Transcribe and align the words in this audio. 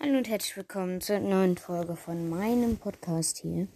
Hallo 0.00 0.16
und 0.16 0.28
herzlich 0.28 0.56
willkommen 0.56 1.00
zur 1.00 1.18
neuen 1.18 1.58
Folge 1.58 1.96
von 1.96 2.30
meinem 2.30 2.76
Podcast 2.76 3.38
hier. 3.38 3.66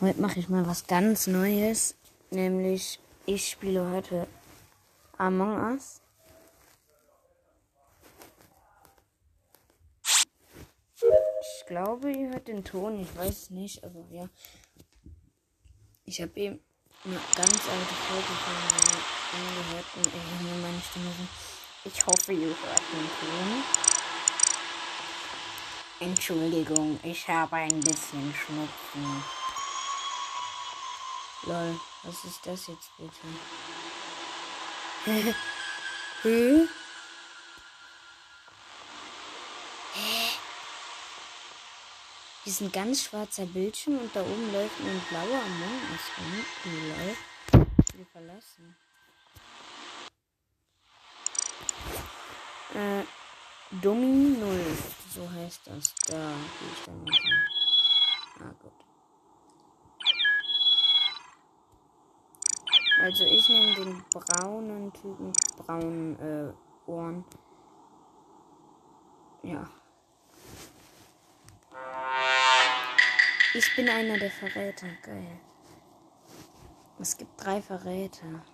Heute 0.00 0.18
mache 0.22 0.40
ich 0.40 0.48
mal 0.48 0.66
was 0.66 0.86
ganz 0.86 1.26
Neues, 1.26 1.96
nämlich 2.30 2.98
ich 3.26 3.50
spiele 3.50 3.90
heute 3.90 4.26
Among 5.18 5.72
Us. 5.72 6.00
Ich 10.94 11.66
glaube, 11.66 12.10
ihr 12.10 12.30
hört 12.30 12.48
den 12.48 12.64
Ton, 12.64 12.98
ich 13.02 13.14
weiß 13.14 13.42
es 13.42 13.50
nicht, 13.50 13.84
aber 13.84 14.02
ja. 14.10 14.30
Ich 16.06 16.22
habe 16.22 16.32
eben 16.40 16.58
eine 17.04 17.20
ganz 17.34 17.52
alte 17.52 17.94
Folge 18.08 18.32
von 18.44 18.54
mir 18.54 18.96
angehört 19.44 19.86
und 19.96 20.06
ich 20.06 20.62
meine 20.62 20.80
Stimme. 20.80 21.28
Ich 21.84 22.06
hoffe, 22.06 22.32
ihr 22.32 22.46
hört 22.46 22.82
den 22.94 23.10
Ton. 23.20 23.85
Entschuldigung, 25.98 27.00
ich 27.02 27.26
habe 27.26 27.56
ein 27.56 27.80
bisschen 27.80 28.34
Schnupfen. 28.34 29.24
Lol, 31.44 31.80
was 32.02 32.24
ist 32.24 32.46
das 32.46 32.66
jetzt 32.66 32.90
bitte? 32.98 33.26
Hä? 36.22 36.68
Hier 42.44 42.52
ist 42.52 42.60
ein 42.60 42.72
ganz 42.72 43.04
schwarzer 43.04 43.46
Bildschirm 43.46 43.98
und 43.98 44.14
da 44.14 44.20
oben 44.20 44.52
läuft 44.52 44.78
ein 44.80 45.02
blauer 45.08 45.40
Among 45.42 45.80
Us 45.92 46.00
rum. 46.18 46.44
Lol. 46.88 47.16
Verlassen. 48.12 48.76
Äh, 52.74 53.04
Domi 53.82 54.36
0, 54.38 54.76
so 55.16 55.30
heißt 55.30 55.66
das. 55.66 55.94
Da 56.08 56.14
gehe 56.58 56.68
ich 56.72 56.84
dann 56.84 57.02
mal 57.02 57.14
rein. 57.14 57.42
Ah, 58.40 58.54
gut. 58.62 58.72
Also 63.00 63.24
ich 63.24 63.48
nehme 63.48 63.74
den 63.74 64.04
braunen 64.12 64.92
Typen, 64.92 65.32
braunen 65.58 66.18
äh, 66.20 66.52
Ohren. 66.90 67.24
Ja. 69.42 69.68
Ich 73.54 73.76
bin 73.76 73.88
einer 73.88 74.18
der 74.18 74.30
Verräter. 74.30 74.88
Geil. 75.02 75.40
Es 76.98 77.16
gibt 77.16 77.42
drei 77.42 77.62
Verräter. 77.62 78.44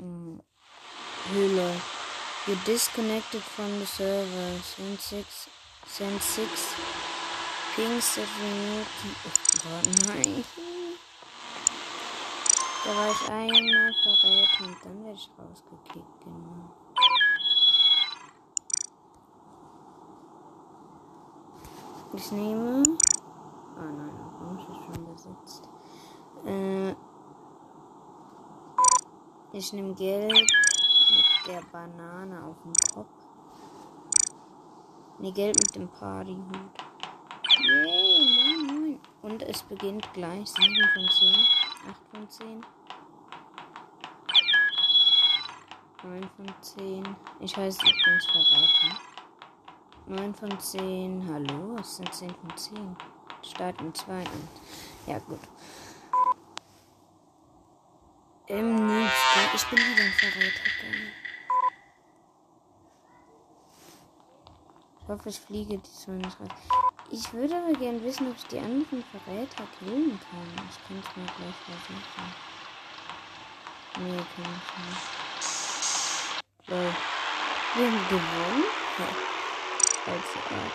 Hm. 0.00 0.42
Höhle. 1.32 1.95
You 2.46 2.54
disconnected 2.64 3.42
from 3.42 3.80
the 3.80 3.86
server. 3.86 4.60
Send 4.62 5.00
six. 5.00 5.48
Send 5.84 6.22
six. 6.22 6.76
Pings 7.74 8.14
that 8.14 8.28
remove. 8.40 8.86
Oh 9.26 9.30
Gott, 9.64 9.86
nein. 10.06 10.44
Da 12.84 12.90
war 12.94 13.10
ich 13.10 13.28
einmal 13.28 13.92
Verräter 14.04 14.64
und 14.64 14.76
dann 14.84 15.04
werde 15.04 15.18
ich 15.18 15.28
rausgekickt, 15.36 16.20
genau. 16.22 16.70
Ich 22.14 22.30
nehme. 22.30 22.82
Ah 23.76 23.90
nein, 23.90 24.14
Orange 24.40 24.68
ist 24.70 24.84
schon 24.84 25.14
besetzt. 25.14 25.68
Äh, 26.46 26.94
ich 29.52 29.72
nehme 29.72 29.88
mit 29.88 29.98
der 31.46 31.62
Banane 31.72 32.42
auf 32.44 32.56
dem 32.62 32.72
Kopf. 32.94 33.08
Ne, 35.18 35.32
Gelb 35.32 35.56
mit 35.58 35.74
dem 35.74 35.88
Partyhut. 35.88 36.44
Yay, 37.58 38.26
moin, 38.36 38.66
moin. 38.66 39.00
Und 39.22 39.42
es 39.42 39.62
beginnt 39.62 40.12
gleich 40.12 40.48
7 40.48 40.74
von 40.94 41.08
10, 41.08 41.46
8 41.88 41.96
von 42.10 42.30
10. 42.30 42.66
9 46.02 46.30
von 46.36 46.54
10. 46.60 47.16
Ich 47.40 47.56
heiße 47.56 47.80
übrigens 47.80 48.26
Verräter. 48.26 49.00
9 50.06 50.34
von 50.34 50.60
10. 50.60 51.28
Hallo, 51.32 51.76
es 51.80 51.96
sind 51.96 52.12
10 52.12 52.34
von 52.34 52.56
10. 52.56 52.96
Starten 53.42 53.94
2 53.94 54.12
an. 54.12 54.48
Ja, 55.06 55.18
gut. 55.20 55.40
Im 58.48 58.86
nächsten. 58.86 59.56
Ich 59.56 59.64
bin 59.66 59.78
wieder 59.78 60.04
ein 60.04 60.12
Verräter. 60.12 60.70
Geil. 60.82 61.12
Ich 64.95 64.95
hoffe, 65.08 65.28
ich 65.28 65.40
fliege 65.40 65.78
diesmal 65.78 66.16
nicht 66.18 66.40
raus. 66.40 66.48
Ich 67.10 67.32
würde 67.32 67.56
aber 67.56 67.72
gerne 67.78 68.02
wissen, 68.02 68.28
ob 68.28 68.36
ich 68.36 68.44
die 68.44 68.58
anderen 68.58 69.04
Verräter 69.04 69.64
killen 69.78 70.18
kann. 70.18 70.68
Ich 70.68 70.88
kann 70.88 70.98
es 70.98 71.16
mir 71.16 71.26
gleich 71.26 71.54
versuchen. 71.64 72.34
Nee, 73.98 74.16
kann 74.16 74.52
ich 74.56 74.68
nicht. 74.86 75.06
Lol. 76.68 76.94
Wir 77.76 77.86
haben 77.86 78.08
gewonnen. 78.08 78.64
Ja. 78.98 79.08
Also, 80.12 80.38
äh, 80.50 80.70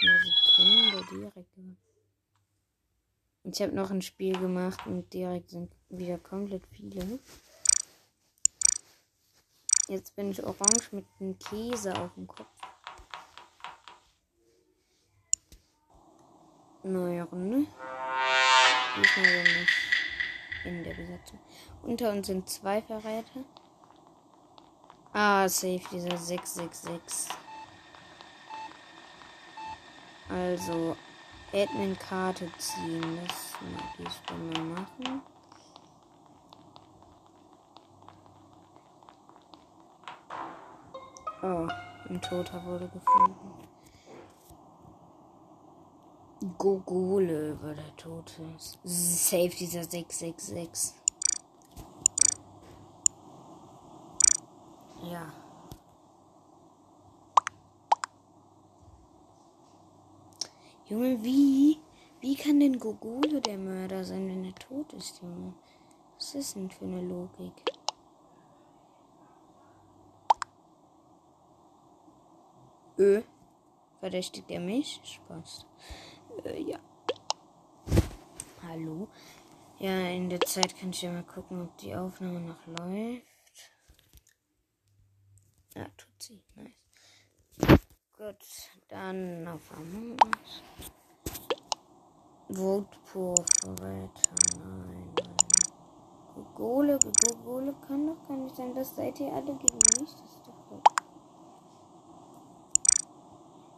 einer 0.00 0.18
Sekunde 0.46 1.00
direkt 1.10 1.54
gewonnen. 1.54 1.78
Ich 3.44 3.60
habe 3.60 3.72
noch 3.72 3.90
ein 3.90 4.00
Spiel 4.00 4.38
gemacht 4.38 4.86
und 4.86 5.12
direkt 5.12 5.50
sind 5.50 5.70
wieder 5.90 6.16
komplett 6.18 6.66
viele. 6.68 7.18
Jetzt 9.86 10.16
bin 10.16 10.30
ich 10.30 10.42
orange 10.42 10.92
mit 10.92 11.04
einem 11.20 11.38
Käse 11.38 11.94
auf 11.94 12.14
dem 12.14 12.26
Kopf. 12.26 12.53
Neue 16.86 17.22
Runde. 17.22 17.66
Diesmal 18.94 19.24
bin 19.24 19.46
ich 19.62 20.66
in 20.66 20.84
der 20.84 20.92
Besetzung. 20.92 21.38
Unter 21.82 22.10
uns 22.12 22.26
sind 22.26 22.46
zwei 22.46 22.82
Verräter. 22.82 23.40
Ah, 25.14 25.48
safe, 25.48 25.80
dieser 25.90 26.14
666. 26.16 27.34
Also, 30.28 30.94
Admin-Karte 31.54 32.50
ziehen. 32.58 33.18
Das 33.26 33.54
mag 33.62 33.98
ich 33.98 34.54
mal 34.54 34.64
machen. 34.64 35.22
Oh, 41.42 41.68
ein 42.10 42.20
Toter 42.20 42.62
wurde 42.66 42.88
gefunden. 42.88 43.43
Gogole 46.58 47.58
war 47.62 47.74
der 47.74 47.96
Tote. 47.96 48.42
Safe 48.58 49.48
dieser 49.48 49.84
666. 49.84 50.94
Ja. 55.04 55.32
Junge, 60.86 61.22
wie? 61.24 61.80
Wie 62.20 62.36
kann 62.36 62.60
denn 62.60 62.78
Gogole 62.78 63.40
der 63.40 63.56
Mörder 63.56 64.04
sein, 64.04 64.28
wenn 64.28 64.44
er 64.44 64.54
tot 64.54 64.92
ist, 64.92 65.22
Junge? 65.22 65.54
Was 66.16 66.34
ist 66.34 66.56
denn 66.56 66.70
für 66.70 66.84
eine 66.84 67.00
Logik? 67.00 67.62
Ö. 72.98 73.22
Verdächtigt 74.00 74.50
er 74.50 74.60
mich? 74.60 75.00
Spaß. 75.02 75.66
Äh, 76.42 76.62
ja. 76.62 76.78
Hallo? 78.62 79.08
Ja, 79.78 80.08
in 80.08 80.28
der 80.28 80.40
Zeit 80.40 80.76
kann 80.78 80.90
ich 80.90 81.02
ja 81.02 81.12
mal 81.12 81.22
gucken, 81.22 81.62
ob 81.62 81.76
die 81.78 81.94
Aufnahme 81.94 82.40
noch 82.40 82.66
läuft. 82.66 83.24
Ja, 85.74 85.84
tut 85.96 86.22
sie. 86.22 86.42
Nice. 86.54 87.80
Gut, 88.16 88.36
dann 88.88 89.46
auf 89.48 89.70
Among 89.76 90.12
Us. 90.12 90.62
Vote 92.48 92.98
for 93.02 93.34
Verräter. 93.60 94.10
Nein, 94.58 95.12
nein. 95.16 95.34
Gogole, 96.34 96.98
Gogole 96.98 97.74
kann 97.86 98.06
doch 98.06 98.28
gar 98.28 98.36
nicht 98.36 98.56
sein. 98.56 98.74
Das 98.74 98.94
seid 98.94 99.20
ihr 99.20 99.32
alle 99.32 99.54
gegen 99.56 99.76
mich. 99.76 100.10
Das 100.10 100.36
ist 100.36 100.46
doch 100.46 100.68
voll. 100.68 100.82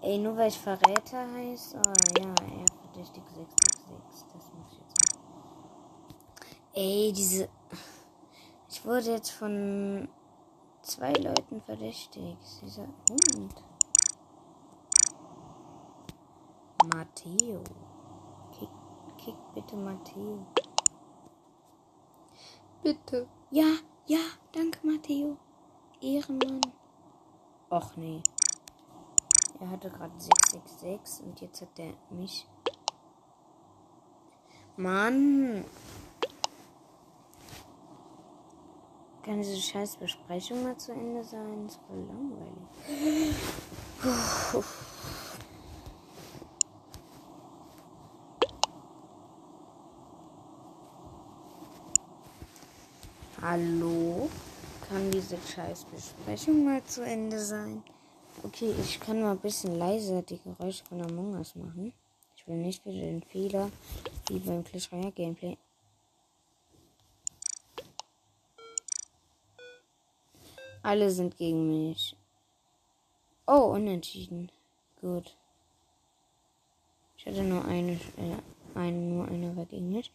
Ey, 0.06 0.18
nur 0.18 0.36
weil 0.36 0.46
ich 0.46 0.58
Verräter 0.60 1.28
heiße. 1.32 1.76
Oh 1.84 2.20
ja, 2.20 2.28
er 2.28 2.66
verdächtigt 2.80 3.28
666. 3.28 4.24
Das 4.32 4.52
muss 4.54 4.72
ich 4.72 4.78
jetzt 4.78 5.02
sagen. 5.02 5.24
Ey, 6.74 7.12
diese. 7.12 7.48
Ich 8.68 8.84
wurde 8.84 9.10
jetzt 9.10 9.30
von 9.32 10.08
zwei 10.82 11.12
Leuten 11.12 11.60
verdächtigt. 11.60 12.38
Dieser 12.62 12.86
Hund. 13.10 13.64
Matteo. 16.94 17.64
Kick, 18.52 18.70
kick 19.18 19.34
bitte 19.54 19.76
Matteo. 19.76 20.46
Bitte. 22.80 23.26
Ja, 23.50 23.72
ja, 24.06 24.20
danke 24.52 24.86
Matteo. 24.86 25.36
Ehrenmann. 26.00 26.60
Och 27.70 27.96
nee. 27.96 28.22
Er 29.66 29.72
hatte 29.72 29.90
gerade 29.90 30.12
666 30.16 31.26
und 31.26 31.40
jetzt 31.40 31.60
hat 31.60 31.76
er 31.78 31.92
mich. 32.10 32.46
Mann. 34.76 35.64
Kann 39.24 39.42
diese 39.42 39.56
scheiß 39.56 39.96
Besprechung 39.96 40.62
mal 40.62 40.76
zu 40.76 40.92
Ende 40.92 41.24
sein? 41.24 41.64
Das 41.64 41.72
ist 41.74 41.80
voll 41.88 42.06
langweilig. 42.06 42.54
Hallo? 53.42 54.30
Kann 54.88 55.10
diese 55.10 55.38
scheiß 55.38 55.86
Besprechung 55.86 56.64
mal 56.64 56.84
zu 56.84 57.02
Ende 57.04 57.40
sein? 57.40 57.82
Okay, 58.42 58.74
ich 58.80 59.00
kann 59.00 59.22
mal 59.22 59.32
ein 59.32 59.38
bisschen 59.38 59.78
leiser 59.78 60.22
die 60.22 60.38
Geräusche 60.38 60.84
von 60.84 61.00
Among 61.00 61.34
Us 61.36 61.54
machen. 61.54 61.92
Ich 62.36 62.46
will 62.46 62.56
nicht 62.56 62.84
wieder 62.84 63.00
den 63.00 63.22
Fehler 63.22 63.70
wie 64.28 64.38
beim 64.38 64.62
Clash 64.62 64.92
Royale 64.92 65.12
Gameplay. 65.12 65.56
Alle 70.82 71.10
sind 71.10 71.36
gegen 71.36 71.88
mich. 71.88 72.14
Oh, 73.46 73.72
unentschieden. 73.74 74.52
Gut. 75.00 75.34
Ich 77.16 77.26
hatte 77.26 77.42
nur 77.42 77.64
eine, 77.64 77.92
äh, 77.92 78.78
einen, 78.78 79.16
nur 79.16 79.26
einer 79.26 79.56
war 79.56 79.64
gegen 79.64 79.90
mich. 79.90 80.12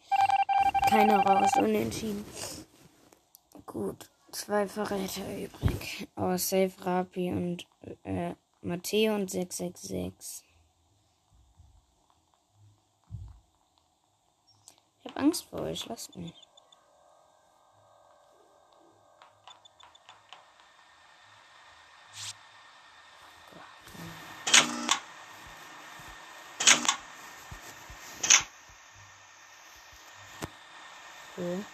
Keiner 0.88 1.18
raus, 1.26 1.50
unentschieden. 1.58 2.24
Gut. 3.66 4.11
Zwei 4.32 4.66
Verräter 4.66 5.28
übrig. 5.36 6.08
Oh, 6.16 6.38
Safe 6.38 6.72
Rapi 6.80 7.30
und 7.30 7.66
äh, 8.02 8.34
Matteo 8.62 9.14
und 9.14 9.30
666. 9.30 10.42
Ich 15.00 15.10
hab 15.10 15.18
Angst 15.18 15.44
vor 15.44 15.60
euch, 15.60 15.86
lasst 15.86 16.16
mich. 16.16 16.32
Cool. 31.36 31.64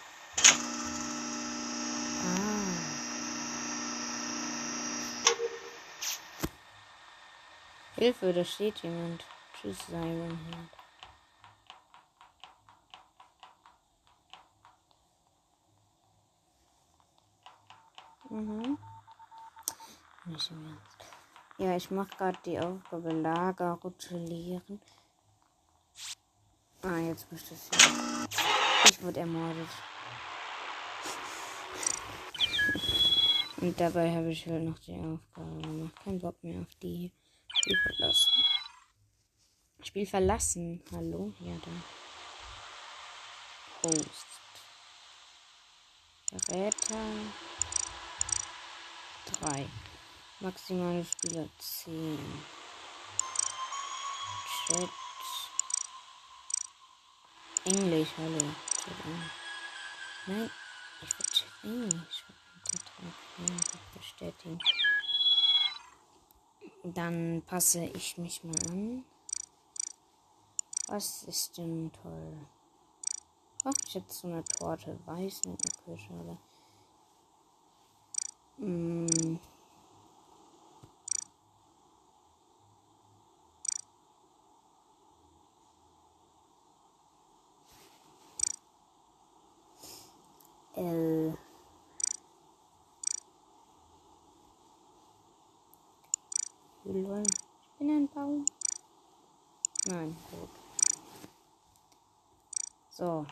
Hilfe, 7.99 8.31
da 8.31 8.45
steht 8.45 8.77
jemand. 8.79 9.25
Tschüss, 9.53 9.87
Head. 9.87 10.37
Mhm. 18.29 18.77
Ja, 21.57 21.75
ich 21.75 21.91
mache 21.91 22.15
gerade 22.15 22.39
die 22.45 22.57
Aufgabe 22.57 23.11
Lager 23.11 23.73
rotulieren. 23.83 24.81
Ah, 26.81 26.99
jetzt 26.99 27.29
müsste 27.29 27.53
es 27.53 27.69
ja. 27.73 28.25
Ich 28.85 29.03
wurde 29.03 29.19
ermordet. 29.19 29.67
Und 33.57 33.77
dabei 33.77 34.15
habe 34.15 34.31
ich 34.31 34.47
halt 34.47 34.63
noch 34.63 34.79
die 34.79 34.93
Aufgabe 34.93 35.61
gemacht. 35.61 35.95
Kein 36.01 36.19
Bock 36.19 36.41
mehr 36.41 36.61
auf 36.61 36.75
die. 36.81 37.11
Spiel 37.61 37.77
verlassen. 37.81 38.45
Spiel 39.83 40.05
verlassen. 40.05 40.83
Hallo? 40.93 41.33
Ja, 41.39 41.55
da. 41.57 41.71
Host. 43.83 44.27
Geräte. 46.31 46.95
3. 49.41 49.67
Maximale 50.39 51.03
Spieler 51.03 51.49
10. 51.57 52.43
Chat. 54.67 54.89
Englisch, 57.65 58.09
hallo. 58.17 58.55
Nein, 60.27 60.49
ich 61.01 61.19
will 61.19 61.25
Chat 61.25 61.63
Englisch. 61.63 62.23
Bestätigen. 63.93 64.59
Dann 66.83 67.41
passe 67.45 67.83
ich 67.83 68.17
mich 68.17 68.43
mal 68.43 68.59
an. 68.67 69.03
Was 70.87 71.23
ist 71.23 71.57
denn 71.57 71.91
toll? 72.01 72.37
Ach, 73.65 73.73
ich 73.85 73.95
habe 73.95 74.05
so 74.07 74.27
eine 74.27 74.43
Torte 74.43 74.97
weiß 75.05 75.41
mit 75.45 75.59
einer 75.61 75.83
Kirschschale. 75.83 76.37
Mm. 78.57 79.37
L. 90.75 91.37
Lol. 96.85 97.23
Ich 97.23 97.77
bin 97.77 97.89
ein 97.89 98.07
Baum. 98.07 98.45
Nein, 99.85 100.15
gut. 100.31 100.49
So. 102.89 103.25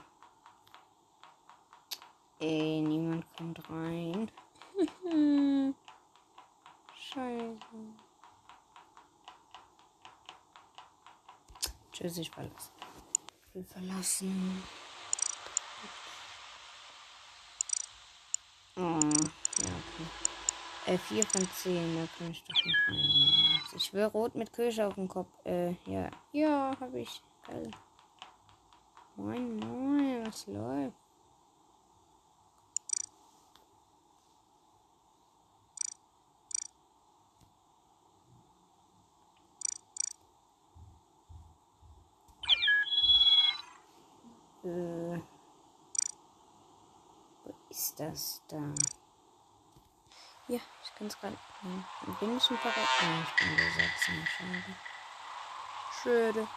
Ey, 2.40 2.82
niemand 2.82 3.26
kommt 3.36 3.70
rein. 3.70 4.30
Scheiße. 6.94 7.58
Tschüss, 11.98 12.20
ich 12.20 12.30
verlasse. 12.30 12.70
Ich 13.48 13.56
will 13.56 13.64
verlassen. 13.64 14.64
Oh, 18.76 18.82
ja, 18.82 19.72
okay. 19.80 20.94
Äh, 20.94 20.98
4 21.00 21.26
von 21.26 21.50
10, 21.50 21.98
da 21.98 22.08
kann 22.16 22.30
ich 22.30 22.44
doch 22.44 22.54
noch 22.54 22.88
rein. 22.88 23.62
Ich 23.76 23.94
will 23.94 24.04
rot 24.04 24.36
mit 24.36 24.54
Kirsche 24.54 24.86
auf 24.86 24.94
dem 24.94 25.08
Kopf. 25.08 25.30
Äh, 25.44 25.72
ja. 25.88 26.12
Ja, 26.34 26.78
hab 26.80 26.94
ich. 26.94 27.24
Geil. 27.48 27.72
Moin, 29.16 29.58
moin, 29.58 30.28
was 30.28 30.46
läuft? 30.46 31.07
Äh, 44.64 45.22
wo 47.44 47.56
ist 47.70 48.00
das 48.00 48.42
da? 48.48 48.58
Ja, 50.48 50.60
ich 50.84 50.96
kann 50.96 51.08
es 51.08 51.20
gerade. 51.20 51.38
Bin 52.20 52.38
ich 52.38 52.50
ein 52.50 52.58
paar 52.58 52.72
Nein, 53.02 53.28
ich 53.28 53.46
bin 53.46 53.58
der 53.58 53.72
Schade. 54.32 54.76
Schade. 56.04 56.48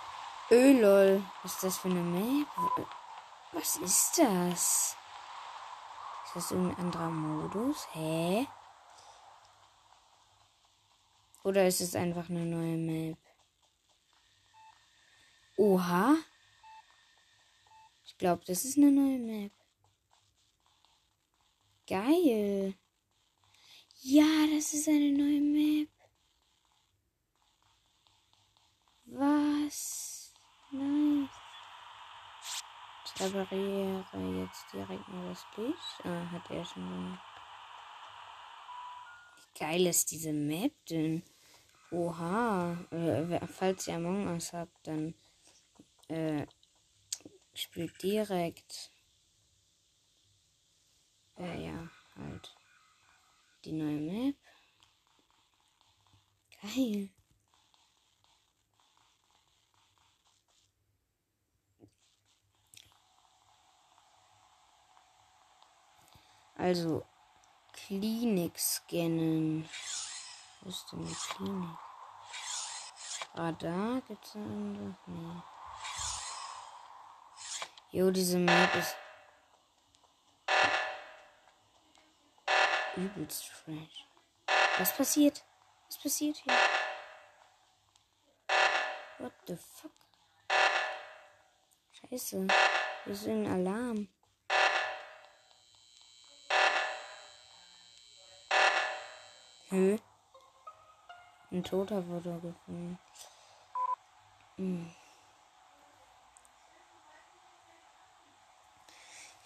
Ölol. 0.51 1.23
Was 1.43 1.55
ist 1.55 1.65
das 1.65 1.79
für 1.79 1.89
eine 1.89 2.01
Map? 2.01 2.49
Was 3.53 3.77
ist 3.79 4.19
das? 4.19 4.97
Ist 6.25 6.37
das 6.37 6.51
irgendein 6.53 6.85
anderer 6.85 7.11
Modus? 7.11 7.89
Hä? 7.93 8.47
Oder 11.43 11.67
ist 11.67 11.81
es 11.81 11.95
einfach 11.97 12.29
eine 12.29 12.45
neue 12.45 12.77
Map? 12.77 13.19
Oha. 15.57 16.15
Glaube, 18.21 18.45
das 18.47 18.67
ist 18.67 18.77
eine 18.77 18.93
neue 18.93 19.19
Map. 19.19 19.53
Geil. 21.87 22.75
Ja, 24.03 24.47
das 24.55 24.75
ist 24.75 24.89
eine 24.89 25.11
neue 25.11 25.41
Map. 25.41 25.89
Was? 29.07 30.35
Nice. 30.71 31.31
Ich 33.07 33.23
repariere 33.23 34.05
jetzt 34.43 34.67
direkt 34.71 35.09
mal 35.09 35.31
das 35.31 35.47
Licht. 35.57 36.05
Ah, 36.05 36.31
hat 36.31 36.51
er 36.51 36.63
schon 36.67 36.91
gemacht. 36.91 37.25
Wie 39.55 39.59
geil 39.61 39.87
ist 39.87 40.11
diese 40.11 40.35
Map 40.35 40.75
denn? 40.91 41.23
Oha. 41.91 42.77
Äh, 42.91 43.47
falls 43.47 43.89
ihr 43.89 43.95
Among 43.95 44.27
Us 44.27 44.53
habt, 44.53 44.87
dann 44.87 45.15
äh, 46.09 46.47
spielt 47.55 48.03
direkt. 48.03 48.91
Äh, 51.37 51.67
ja, 51.67 51.89
halt 52.17 52.55
die 53.65 53.73
neue 53.73 54.01
Map. 54.01 54.37
Geil. 56.63 57.11
Also, 66.57 67.07
Klinik 67.73 68.59
scannen. 68.59 69.67
Wo 70.61 70.69
ist 70.69 70.93
denn 70.93 71.07
die 71.07 71.15
Klinik? 71.15 71.79
Radar 73.35 74.03
gibt's 74.03 74.33
da 74.33 74.41
andere? 74.41 74.97
Nee. 75.07 75.60
Jo, 77.93 78.13
diese 78.13 78.39
Map 78.39 78.73
ist 78.77 78.97
übelst 82.97 83.47
fresh. 83.49 84.07
Was 84.79 84.97
passiert? 84.97 85.45
Was 85.89 85.99
passiert 85.99 86.37
hier? 86.37 86.55
What 89.19 89.33
the 89.49 89.57
fuck? 89.57 89.91
Scheiße. 91.91 92.47
Wir 93.07 93.15
sind 93.17 93.49
Alarm. 93.49 94.09
Hö. 99.71 99.99
Ein 101.51 101.65
Toter 101.65 102.07
wurde 102.07 102.39
gefunden. 102.41 102.99
Hm. 104.57 104.95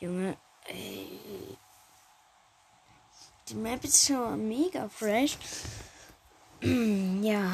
Junge, 0.04 0.36
ey. 0.66 1.56
Die 3.48 3.54
Map 3.54 3.82
ist 3.84 4.06
schon 4.06 4.46
mega 4.46 4.86
fresh. 4.86 5.38
ja. 6.60 7.50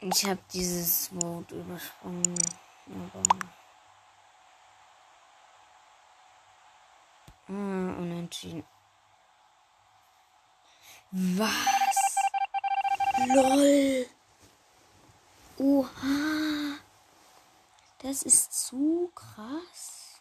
Ich 0.00 0.24
habe 0.24 0.40
dieses 0.52 1.14
Wort 1.14 1.48
übersprungen. 1.52 2.34
Ah, 7.46 7.52
unentschieden. 7.52 8.64
Was? 11.12 11.91
LOL. 13.18 14.06
Oha. 15.58 16.78
Das 17.98 18.22
ist 18.22 18.66
zu 18.66 19.10
krass. 19.14 20.20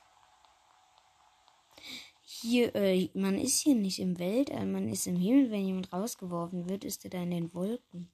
Hier, 2.24 2.75
äh, 2.75 3.10
man 3.13 3.38
ist 3.38 3.60
hier 3.60 3.75
nicht 3.75 4.00
im 4.00 4.19
Weltall, 4.19 4.65
man 4.65 4.89
ist 4.89 5.07
im 5.07 5.15
Himmel. 5.15 5.51
Wenn 5.51 5.65
jemand 5.65 5.93
rausgeworfen 5.93 6.69
wird, 6.69 6.83
ist 6.83 7.03
er 7.05 7.12
da 7.12 7.19
in 7.19 7.31
den 7.31 7.53
Wolken. 7.53 8.12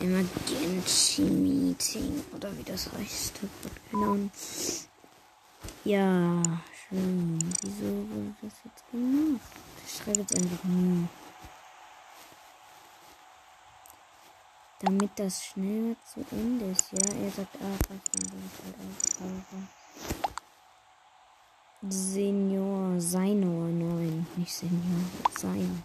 Emergency 0.00 1.22
Meeting 1.22 2.24
oder 2.34 2.56
wie 2.58 2.64
das 2.64 2.92
heißt. 2.92 3.40
Ahnung. 3.92 4.30
Ja, 5.84 6.42
schön. 6.88 7.38
Wieso 7.62 7.86
wurde 7.86 8.34
das 8.42 8.54
jetzt 8.64 8.90
gemacht? 8.90 9.40
Ich 9.86 9.96
schreibe 9.96 10.20
jetzt 10.20 10.34
einfach 10.34 10.64
nie. 10.64 11.06
Damit 14.82 15.10
das 15.16 15.44
schneller 15.44 15.94
zu 16.04 16.24
Ende 16.32 16.64
ist. 16.66 16.90
Ja, 16.92 16.98
er 16.98 17.30
sagt 17.30 17.56
ah, 17.60 17.78
was 17.88 18.00
dann 18.12 18.24
ich 18.26 18.64
halt 18.64 18.74
auch 19.20 19.72
Senior, 21.88 23.00
Seinor 23.00 23.68
9. 23.68 24.26
Nicht 24.36 24.52
Senior, 24.52 25.04
Sein. 25.36 25.82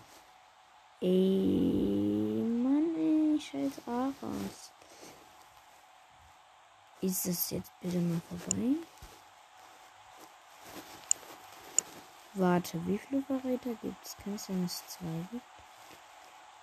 Ey, 1.00 2.44
Mann, 2.64 2.96
ey, 2.96 3.40
scheiß 3.40 3.82
Aras. 3.88 4.72
Ist 7.02 7.28
das 7.28 7.52
jetzt 7.52 7.72
bitte 7.80 8.00
mal 8.00 8.20
vorbei? 8.30 8.78
Warte, 12.34 12.80
wie 12.88 12.98
viele 12.98 13.22
Verräter 13.22 13.76
gibt? 13.82 14.18
Kann 14.24 14.34
es 14.36 14.46
sein, 14.46 14.64
dass 14.64 14.82
es 14.82 14.88
zwei 14.88 15.28
gibt? 15.32 15.57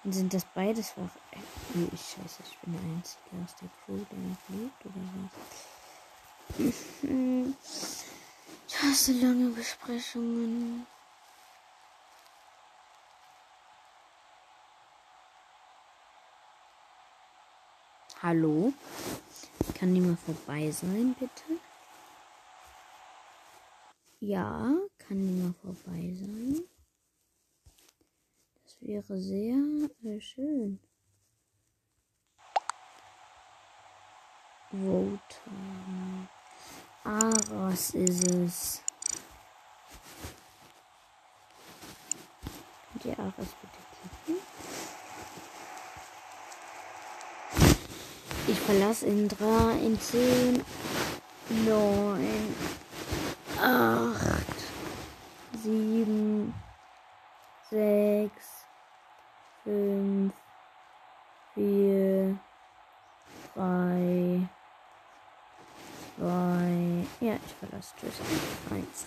Und 0.05 0.13
sind 0.13 0.33
das 0.35 0.45
beides 0.55 0.91
Verräter? 0.91 1.19
Äh, 1.33 1.89
ich 1.93 2.01
scheiße, 2.01 2.43
ich 2.45 2.59
bin 2.59 2.75
der 2.75 2.83
Einzige 2.83 3.43
aus 3.43 3.57
der 3.57 3.69
Crew, 3.85 4.05
der 4.11 4.19
noch 4.19 4.37
lebt, 4.49 4.87
oder 4.87 4.95
was? 6.59 7.55
Ich 8.67 8.83
hasse 8.83 9.13
lange 9.13 9.51
Besprechungen. 9.51 10.87
Hallo? 18.21 18.73
Kann 19.75 19.95
die 19.95 20.01
mal 20.01 20.17
vorbei 20.17 20.71
sein, 20.71 21.15
bitte? 21.19 21.61
Ja, 24.21 24.75
kann 24.99 25.19
die 25.27 25.43
mal 25.43 25.55
vorbei 25.63 26.15
sein? 26.19 26.63
Das 28.65 28.74
wäre 28.85 29.19
sehr 29.19 29.57
äh, 30.05 30.21
schön. 30.21 30.79
Voter. 34.71 35.19
Aras 37.05 37.91
ist 37.91 38.27
es. 38.27 38.83
Könnt 43.03 43.19
Aras 43.19 43.35
bitte 43.37 43.81
klicken? 44.25 44.43
Ich 48.47 48.61
verlasse 48.61 49.07
in 49.07 49.29
3, 49.29 49.79
in 49.79 49.99
10, 50.01 50.65
9, 51.67 52.55
8, 53.61 54.45
7, 55.63 56.55
6, 57.71 58.54
5, 59.65 60.33
4, 61.55 62.39
3, 63.55 64.49
2. 66.19 67.07
Ja, 67.21 67.37
ich 67.37 67.55
verlasse. 67.55 67.95
Tschüss. 67.99 68.21
1. 68.71 69.07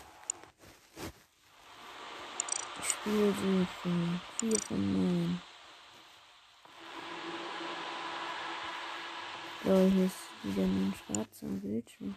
Spielsuche. 2.81 4.19
4 4.39 4.59
von 4.59 4.93
9. 4.93 5.41
So, 9.63 9.75
hier 9.75 10.05
ist 10.05 10.15
wieder 10.41 10.63
ein 10.63 10.93
schwarzer 10.95 11.47
Bildschirm. 11.47 12.15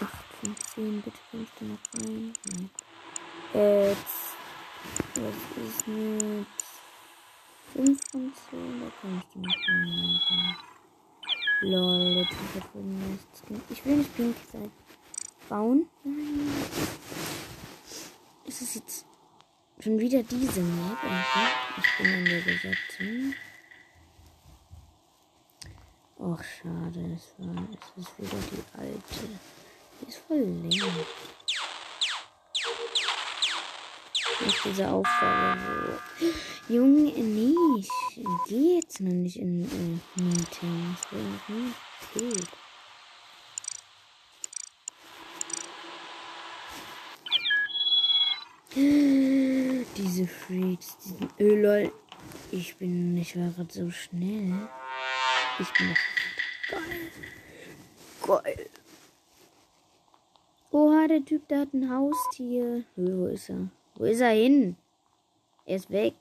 8 0.00 0.10
von 0.40 0.56
10, 0.74 1.02
bitte 1.02 1.18
komm 1.30 1.42
ich 1.42 1.50
da 1.58 1.64
noch 1.66 1.78
rein? 1.94 2.32
Nein. 2.46 2.70
Jetzt. 3.52 4.29
Was 5.14 5.64
ist 5.66 5.86
mit 5.88 6.46
5 7.74 8.10
von 8.10 8.32
10? 8.50 8.80
Da 8.80 8.92
komm 9.00 9.18
ich 9.18 9.36
noch 9.36 9.68
rein. 9.68 10.56
Lol, 11.62 12.14
der 12.14 12.26
Typ 12.26 12.54
hat 12.54 12.74
wohl 12.74 12.82
nichts 12.82 13.42
Ich 13.68 13.84
will 13.84 13.96
nicht 13.96 14.16
pink 14.16 14.36
sein. 14.50 14.72
Bauen? 15.48 15.86
Nein. 16.04 16.48
Ist 18.46 18.62
es 18.62 18.74
jetzt 18.76 19.04
schon 19.78 19.98
wieder 19.98 20.22
diese 20.22 20.62
Map? 20.62 20.98
Ich 21.76 21.98
bin 21.98 22.14
in 22.14 22.24
der 22.24 22.40
Besetzung. 22.40 23.34
Och, 26.18 26.42
schade, 26.44 27.16
es 27.16 27.34
war, 27.38 27.64
es 27.72 28.04
ist 28.04 28.18
wieder 28.18 28.42
die 28.50 28.78
alte. 28.78 29.28
Die 30.00 30.08
ist 30.08 30.18
voll 30.18 30.38
länger. 30.38 30.92
Nach 34.46 34.62
dieser 34.64 34.92
Aufgabe, 34.92 35.60
wo. 36.18 36.72
Junge, 36.72 37.12
nee, 37.12 37.54
ich 37.80 37.88
gehe 38.48 38.76
jetzt 38.76 39.00
noch 39.00 39.12
nicht 39.12 39.36
in 39.36 39.64
äh, 39.64 40.22
Meetings. 40.22 41.00
Gut. 42.14 42.48
Diese 49.96 50.26
Freaks, 50.26 50.96
diesen 50.98 51.28
Öl, 51.38 51.92
ich 52.52 52.76
bin 52.76 53.14
nicht 53.14 53.34
gerade 53.34 53.66
so 53.68 53.90
schnell. 53.90 54.68
Ich 55.58 55.72
bin 55.72 55.94
geil. 56.70 57.10
Geil. 58.26 58.70
Oha, 60.70 61.08
der 61.08 61.24
Typ, 61.24 61.48
der 61.48 61.60
hat 61.60 61.74
ein 61.74 61.90
Haustier. 61.90 62.84
Wo 62.94 63.26
ist 63.26 63.50
er? 63.50 63.68
Wo 63.94 64.04
ist 64.04 64.20
er 64.20 64.30
hin? 64.30 64.76
Er 65.66 65.76
ist 65.76 65.90
weg. 65.90 66.14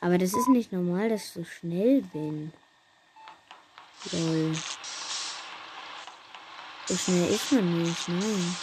Aber 0.00 0.18
das 0.18 0.32
ist 0.32 0.48
nicht 0.48 0.72
normal, 0.72 1.10
dass 1.10 1.24
ich 1.24 1.30
so 1.32 1.44
schnell 1.44 2.02
bin. 2.02 2.52
Lol. 4.12 4.54
So 6.86 6.96
schnell 6.96 7.30
ist 7.30 7.52
man 7.52 7.82
nicht, 7.82 8.08
nein. 8.08 8.56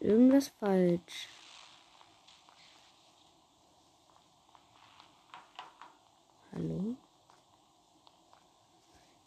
Irgendwas 0.00 0.48
falsch. 0.48 1.28
Hallo? 6.52 6.96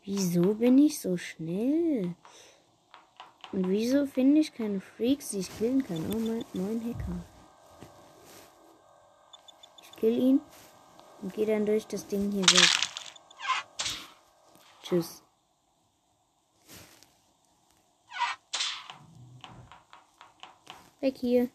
Wieso 0.04 0.56
bin 0.56 0.78
ich 0.80 1.00
so 1.00 1.16
schnell? 1.16 2.16
Und 3.54 3.70
wieso 3.70 4.08
finde 4.08 4.42
ich 4.42 4.52
keine 4.52 4.82
Freaks, 4.82 5.30
die 5.30 5.40
ich 5.40 5.58
killen 5.60 5.84
kann? 5.84 6.04
Oh, 6.12 6.18
mein, 6.18 6.44
neun 6.54 6.84
Hacker. 6.84 7.24
Ich 9.84 9.92
kill 9.92 10.18
ihn 10.18 10.42
und 11.22 11.32
gehe 11.34 11.46
dann 11.46 11.64
durch 11.64 11.86
das 11.86 12.08
Ding 12.08 12.32
hier 12.32 12.46
weg. 12.46 12.70
Tschüss. 14.82 15.22
Weg 21.00 21.18
hier. 21.18 21.50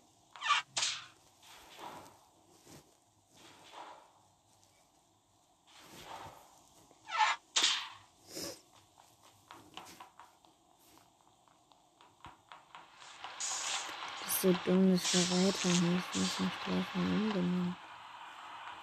So 14.49 14.55
dumm, 14.65 14.93
dass 14.93 15.13
wir 15.13 15.47
weitermachen. 15.47 16.03
Ich 16.15 16.41
mich 16.41 16.51
gleich 16.65 16.95
mal 16.95 17.05
umbenennen. 17.05 17.77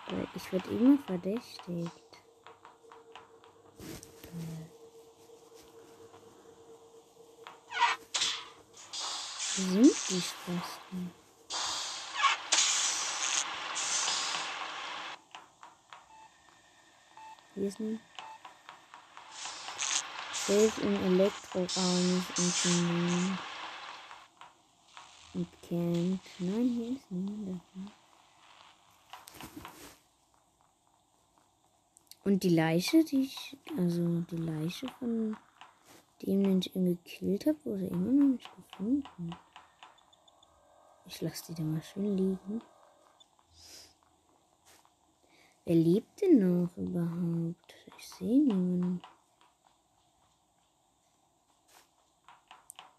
Weil 0.08 0.28
ich 0.36 0.52
werde 0.52 0.70
immer 0.70 0.98
verdächtigt. 1.08 1.92
Wo 9.58 9.64
sind 9.72 10.10
die 10.10 10.22
Spasten? 10.22 11.14
Hier 17.56 17.68
ist 17.68 17.80
ein 17.80 18.00
Safe 20.34 20.82
im 20.82 21.20
Elektroraum 21.20 22.26
funktionieren. 22.36 23.40
Und 25.36 25.48
kennt. 25.64 26.22
Nein, 26.40 26.70
hier 26.70 26.96
ist 26.96 27.12
niemand. 27.12 27.62
Und 32.24 32.42
die 32.42 32.56
Leiche, 32.56 33.04
die 33.04 33.24
ich, 33.24 33.58
also 33.78 34.22
die 34.32 34.38
Leiche 34.38 34.88
von 34.98 35.36
dem, 36.22 36.44
den 36.44 36.60
ich 36.60 36.74
eben 36.74 36.86
gekillt 36.86 37.46
habe, 37.48 37.58
wurde 37.66 37.88
immer 37.88 38.12
noch 38.12 38.30
nicht 38.30 38.50
gefunden. 38.56 39.36
Ich 41.06 41.22
lasse 41.22 41.48
die 41.48 41.56
da 41.56 41.64
mal 41.64 41.84
schön 41.84 42.18
liegen. 42.18 42.62
Wer 45.66 45.76
lebt 45.76 46.22
denn 46.22 46.40
noch 46.40 46.78
überhaupt? 46.78 47.76
Ich 47.98 48.08
sehe 48.08 48.40
niemanden. 48.40 49.02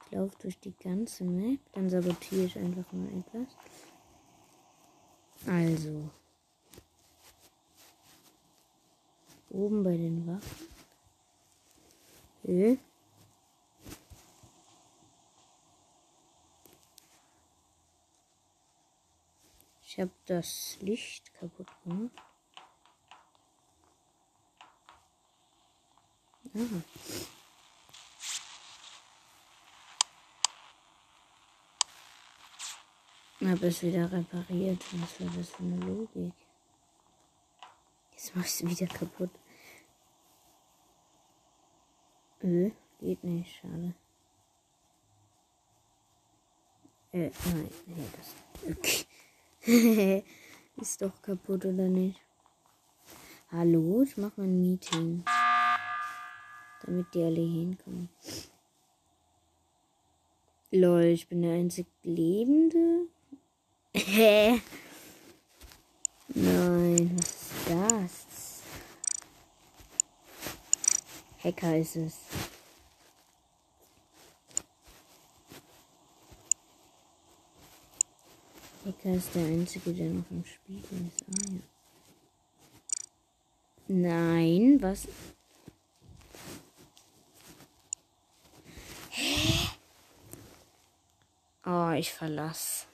Ich 0.07 0.13
laufe 0.13 0.37
durch 0.39 0.59
die 0.61 0.75
ganze 0.77 1.25
Map. 1.25 1.61
Dann 1.73 1.91
sabotiere 1.91 2.45
ich 2.45 2.57
einfach 2.59 2.91
mal 2.93 3.09
etwas. 3.19 3.57
Also. 5.47 6.11
Oben 9.51 9.83
bei 9.83 9.97
den 9.97 10.27
Waffen. 10.27 10.69
Höhe. 12.43 12.79
Ich 19.83 19.99
habe 19.99 20.11
das 20.27 20.77
Licht 20.81 21.33
kaputt 21.35 21.69
gemacht. 21.85 22.23
Aha. 26.55 26.83
Habe 33.45 33.67
es 33.67 33.83
wieder 33.83 34.11
repariert. 34.11 34.83
Was 34.93 35.21
war 35.21 35.37
das 35.37 35.51
für 35.51 35.63
eine 35.63 35.77
Logik? 35.77 36.33
Jetzt 38.13 38.35
mach 38.35 38.45
ich 38.45 38.51
es 38.51 38.67
wieder 38.67 38.87
kaputt. 38.87 39.31
Öh, 42.43 42.71
geht 42.99 43.23
nicht, 43.25 43.57
schade. 43.57 43.95
Äh, 47.13 47.31
nein, 47.45 47.69
nee, 47.87 48.07
das. 48.17 48.77
Okay. 48.77 50.25
Ist 50.77 51.03
doch 51.03 51.21
kaputt, 51.21 51.65
oder 51.67 51.89
nicht? 51.89 52.21
Hallo, 53.51 54.03
ich 54.03 54.17
mache 54.17 54.43
ein 54.43 54.61
Meeting. 54.61 55.25
Damit 56.83 57.07
die 57.15 57.23
alle 57.23 57.41
hinkommen. 57.41 58.09
Lol, 60.71 61.05
ich 61.05 61.29
bin 61.29 61.43
der 61.43 61.55
einzig 61.55 61.87
Lebende. 62.03 63.09
Hä? 63.97 64.61
Nein, 66.35 67.17
was 67.17 67.31
ist 67.31 67.71
das? 67.71 68.63
Hacker 71.43 71.79
ist 71.79 71.97
es. 71.97 72.15
Hacker 78.85 79.15
ist 79.15 79.35
der 79.35 79.47
einzige, 79.47 79.93
der 79.95 80.11
noch 80.11 80.31
im 80.31 80.45
Spiel 80.45 80.79
ist. 80.79 81.25
Ah 81.33 81.53
ja. 81.53 81.61
Nein, 83.89 84.79
was? 84.83 85.09
Oh, 91.65 91.91
ich 91.93 92.13
verlasse. 92.13 92.87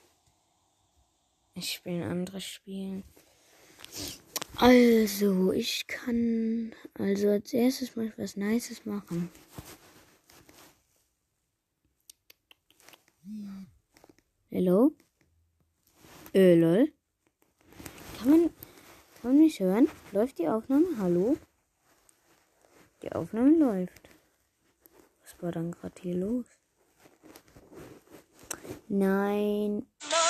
Ich 1.55 1.73
spiele 1.73 2.03
ein 2.03 2.11
anderes 2.11 2.43
Spiel. 2.43 3.03
Also, 4.55 5.51
ich 5.51 5.85
kann 5.85 6.73
also 6.95 7.29
als 7.29 7.53
erstes 7.53 7.95
mal 7.95 8.11
was 8.17 8.35
Nices 8.35 8.85
machen. 8.85 9.29
Hallo? 14.51 14.91
Äh, 16.33 16.55
lol. 16.55 16.91
Kann 18.17 18.29
man, 18.29 18.49
kann 19.21 19.31
man 19.31 19.37
mich 19.37 19.59
hören? 19.59 19.87
Läuft 20.11 20.39
die 20.39 20.47
Aufnahme? 20.47 20.87
Hallo? 20.97 21.37
Die 23.03 23.11
Aufnahme 23.11 23.57
läuft. 23.57 24.09
Was 25.21 25.41
war 25.41 25.51
dann 25.51 25.71
gerade 25.71 26.01
hier 26.01 26.15
los? 26.15 26.45
Nein. 28.87 29.85
Was 29.99 30.22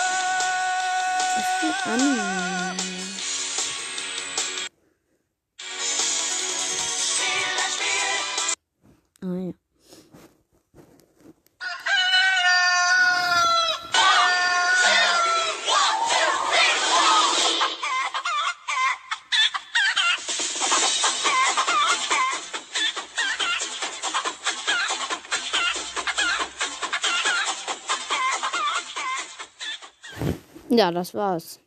ist 1.63 2.92
Ja, 30.75 30.91
das 30.91 31.13
war's. 31.13 31.59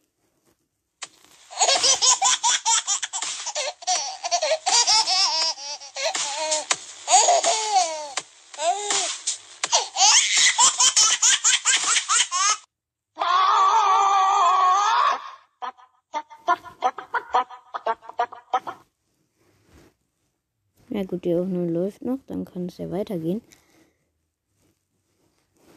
Ja 20.88 21.04
gut, 21.04 21.24
die 21.24 21.34
Aufnahme 21.34 21.70
läuft 21.70 22.02
noch, 22.02 22.18
dann 22.26 22.44
kann 22.44 22.66
es 22.66 22.78
ja 22.78 22.90
weitergehen. 22.90 23.40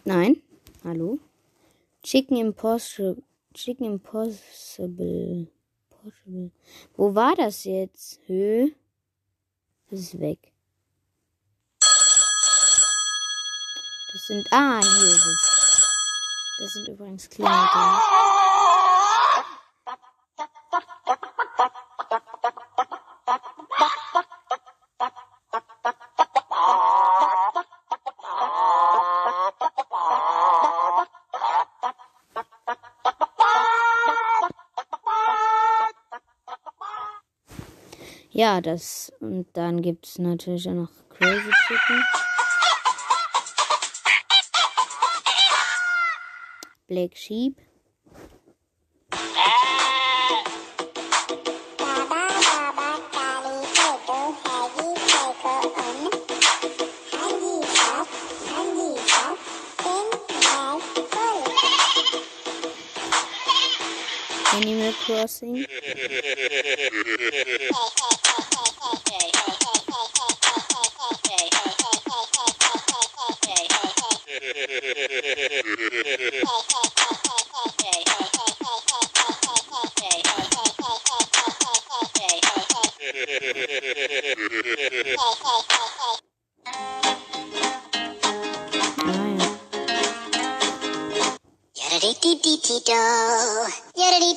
Nein, 0.03 0.41
hallo. 0.83 1.19
Chicken 2.09 2.37
Impossible. 2.37 3.21
Chicken 3.53 3.85
Impossible. 3.85 5.47
Possible. 5.91 6.49
Wo 6.97 7.13
war 7.13 7.35
das 7.35 7.65
jetzt? 7.65 8.19
Hö? 8.25 8.71
Das 9.91 9.99
ist 9.99 10.19
weg. 10.19 10.51
Das 14.11 14.25
sind. 14.25 14.43
Ah, 14.49 14.79
hier 14.81 15.05
ist 15.05 15.23
es. 15.23 15.87
Das 16.57 16.73
sind 16.73 16.87
übrigens 16.87 17.29
kleine 17.29 17.69
Dinge. 17.75 18.38
Ja, 38.39 38.61
das. 38.61 39.11
Und 39.19 39.47
dann 39.51 39.81
gibt 39.81 40.05
es 40.05 40.17
natürlich 40.17 40.69
auch 40.69 40.73
noch 40.73 40.91
Crazy 41.09 41.51
Chicken. 41.67 42.03
Black 46.87 47.17
Sheep. 47.17 47.57
Animal 64.53 64.93
Crossing. 65.05 65.65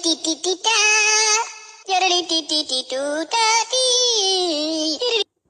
ti 0.03 0.17
ti 0.19 0.35
ti 0.43 0.55
ta. 0.59 0.81
Yarali 1.87 2.27
ti 2.27 2.43
ti 2.51 2.59
ti 2.67 2.81
tu 2.91 3.03
ta 3.31 3.47
ti. 3.71 3.87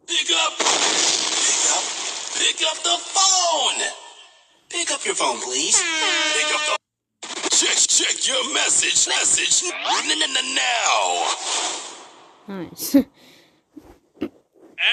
Pick 0.05 0.31
up, 0.37 0.53
pick 0.61 1.65
up, 1.73 1.85
pick 2.37 2.61
up 2.69 2.79
the 2.85 2.97
phone. 3.01 3.81
Pick 4.69 4.91
up 4.93 5.05
your 5.05 5.15
phone, 5.15 5.41
please. 5.41 5.81
Pick 6.37 6.53
up 6.53 6.61
the. 6.69 6.77
Check, 7.49 7.77
check 7.89 8.29
your 8.29 8.45
message, 8.53 9.09
message 9.09 9.73
now. 10.55 11.25
Nice. 12.49 12.97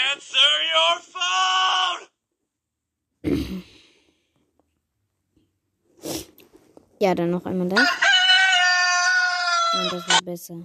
Answer 0.08 0.52
your 0.74 0.96
phone. 1.12 2.08
ja, 7.00 7.16
dann 7.16 7.32
noch 7.32 7.46
einmal 7.46 7.68
da. 7.68 7.76
Und 9.80 9.94
das 9.94 10.08
war 10.10 10.22
besser. 10.24 10.56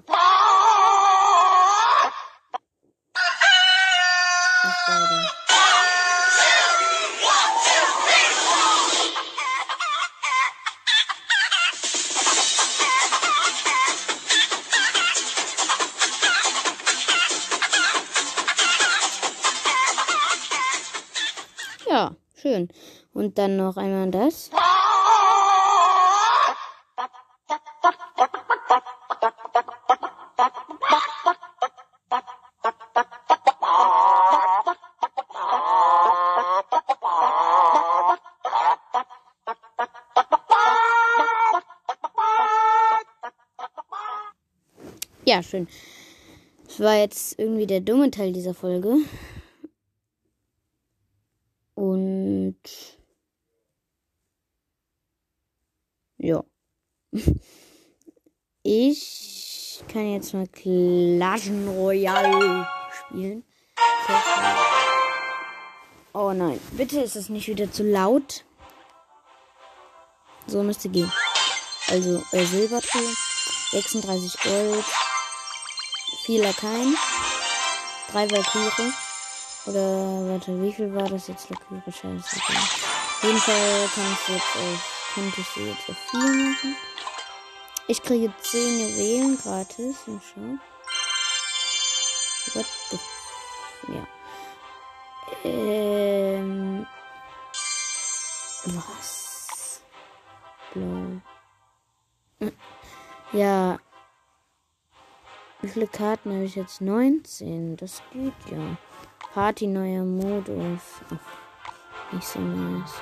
Ja, 21.88 22.16
schön. 22.34 22.68
Und 23.12 23.38
dann 23.38 23.56
noch 23.56 23.76
einmal 23.76 24.10
das. 24.10 24.50
Ja, 45.34 45.42
schön. 45.42 45.66
Das 46.64 46.78
war 46.78 46.94
jetzt 46.94 47.40
irgendwie 47.40 47.66
der 47.66 47.80
dumme 47.80 48.08
Teil 48.08 48.32
dieser 48.32 48.54
Folge. 48.54 48.98
Und 51.74 52.56
ja. 56.18 56.44
Ich 58.62 59.82
kann 59.88 60.12
jetzt 60.12 60.32
mal 60.34 60.46
Clash 60.46 61.50
Royale 61.50 62.68
spielen. 62.92 63.44
Oh 66.14 66.32
nein, 66.32 66.60
bitte 66.76 67.00
ist 67.00 67.16
es 67.16 67.28
nicht 67.28 67.48
wieder 67.48 67.70
zu 67.72 67.82
laut. 67.82 68.44
So 70.46 70.62
müsste 70.62 70.88
gehen. 70.88 71.12
Also 71.88 72.22
äh, 72.32 72.44
Silbertruhe, 72.44 73.12
36 73.72 74.40
Gold, 74.40 74.84
viel 76.24 76.42
kein, 76.54 76.96
drei 78.10 78.30
Valkyrie. 78.30 78.92
Oder 79.66 80.28
warte, 80.28 80.62
wie 80.62 80.72
viel 80.72 80.94
war 80.94 81.08
das 81.08 81.28
jetzt 81.28 81.50
Valkyrie? 81.50 81.82
Scheiße. 81.86 82.36
Auf 82.36 83.22
jeden 83.22 83.38
Fall 83.38 83.88
kann 83.94 84.12
ich 84.12 84.28
jetzt 84.28 84.56
auf, 84.56 85.12
könnte 85.14 85.40
ich 85.40 85.48
sie 85.48 85.64
jetzt 85.64 85.88
auf 85.88 85.96
4 86.10 86.20
machen. 86.20 86.76
Ich 87.86 88.02
kriege 88.02 88.32
10 88.40 88.80
Juwelen 88.80 89.38
gratis. 89.38 89.96
Und 90.06 90.22
schau. 90.22 90.58
What 92.54 92.66
the 92.90 92.98
Ja. 93.92 94.06
Ähm. 95.44 96.86
Was? 98.64 99.82
Lol. 100.74 101.20
Ja. 103.32 103.78
Wie 105.64 105.70
viele 105.70 105.86
Karten 105.86 106.30
habe 106.30 106.44
ich 106.44 106.56
jetzt? 106.56 106.82
19. 106.82 107.78
Das 107.78 108.02
geht 108.12 108.34
ja. 108.50 108.76
Party 109.32 109.66
neuer 109.66 110.04
Modus. 110.04 110.82
Ach, 111.08 112.12
nicht 112.12 112.28
so 112.28 112.38
nice. 112.38 112.92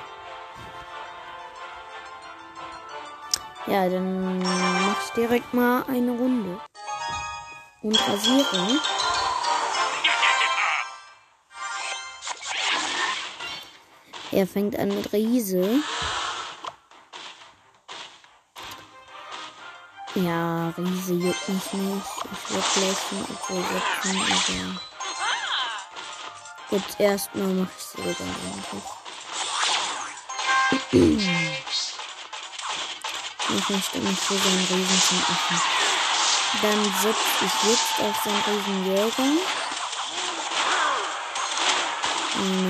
Ja, 3.67 3.89
dann 3.89 4.39
mache 4.39 4.95
ich 5.05 5.11
direkt 5.11 5.53
mal 5.53 5.83
eine 5.89 6.11
Runde. 6.11 6.57
Und 7.81 8.07
rasiere. 8.07 8.79
Er 14.31 14.47
fängt 14.47 14.79
an 14.79 14.87
mit 14.87 15.11
Riese. 15.11 15.83
Ja, 20.15 20.69
Riese 20.77 21.13
juckt 21.13 21.49
mich 21.49 21.73
nicht. 21.73 22.05
Ich 22.31 22.49
würde 22.51 22.67
gleich 22.75 22.97
obwohl 23.31 23.63
setzen, 23.63 24.21
aber. 24.21 24.79
Jetzt 26.69 26.99
erstmal 26.99 27.47
mache 27.47 27.71
ich 27.75 27.83
es 27.83 27.91
sogar 27.93 28.11
eigentlich. 28.11 28.83
Ich 33.49 33.69
möchte 33.69 33.97
mich 33.99 34.19
für 34.19 34.37
seinen 34.37 34.67
Riesen 34.69 35.23
Essen. 35.33 35.61
Dann 36.61 36.83
setze 37.01 37.45
ich 37.45 37.55
jetzt 37.69 37.99
auf 37.99 38.15
seinen 38.23 38.43
Riesenjäger. 38.43 39.29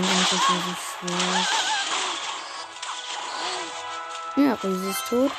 Das 0.02 0.32
ist 0.32 0.50
ja 0.50 0.58
so 0.66 0.74
schwer. 0.88 1.36
Ja, 4.46 4.52
Riese 4.64 4.90
ist 4.90 5.06
tot. 5.10 5.32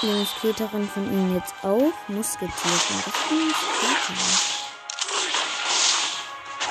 Die 0.00 0.06
Musketerin 0.06 0.88
von 0.88 1.04
ihm 1.12 1.34
jetzt 1.34 1.54
auch. 1.62 1.92
Gut. 3.28 3.54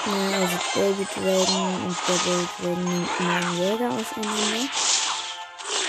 Ja, 0.06 0.40
also 0.40 0.58
Baby 0.74 1.06
Dragon 1.14 1.74
und 1.84 1.98
Double 2.08 2.48
Dragon 2.58 2.84
nimmt 2.86 3.20
meinen 3.20 3.58
Jäger 3.58 3.90
auseinander. 3.90 4.70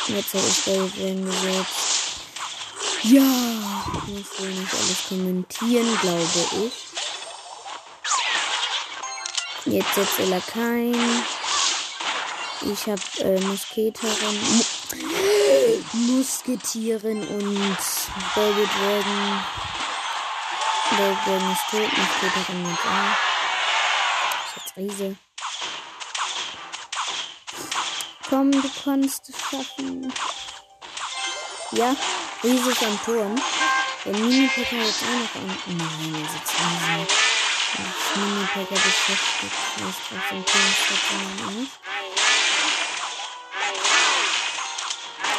Jetzt 0.09 0.35
habe 0.35 0.49
ich 0.49 0.65
Baby 0.65 0.91
Dragon 0.97 1.25
gesetzt. 1.27 1.89
Ja, 3.05 3.23
ich 3.23 4.15
muss 4.15 4.41
wohl 4.41 4.49
nicht 4.49 4.75
alles 4.75 5.09
kommentieren, 5.09 5.99
glaube 6.01 6.47
ich. 6.67 6.73
Jetzt 9.73 9.95
setzt 9.95 10.19
er 10.19 10.27
Lakaien. 10.27 11.23
Ich 12.63 12.87
habe 12.87 13.01
äh, 13.21 13.41
Musketerin. 13.43 14.65
Mu 15.93 16.19
Musketieren 16.19 17.27
und 17.29 17.79
Baby 18.35 18.69
Dragon. 18.77 19.45
Baby 20.91 21.17
Dragon 21.25 21.53
ist 21.53 21.71
tot. 21.71 21.99
Musketerin 21.99 22.65
und 22.65 22.79
auch. 22.79 23.17
Ich 24.47 24.57
jetzt 24.57 24.77
Riese. 24.77 25.17
Komm, 28.29 28.51
du 28.51 28.71
kannst 28.85 29.29
es 29.31 29.37
schaffen. 29.39 30.13
Ja, 31.73 31.97
Riese 32.43 32.71
ist 32.71 32.83
am 32.83 32.99
Turm. 33.05 33.41
Der 34.05 34.13
Mini-Picker 34.13 34.77
jetzt 34.77 35.03
auch 35.03 35.07
noch 35.07 35.35
am. 35.37 35.47
Nein, 35.67 36.23
er 36.23 36.31
sitzt 36.31 36.55
Riese. 36.55 37.07
Das 37.77 38.17
Mini-Picker 38.17 38.75
beschäftigt. 38.75 39.53
Was 39.79 40.19
auf 40.19 40.29
dem 40.31 40.45
Turm 40.45 41.69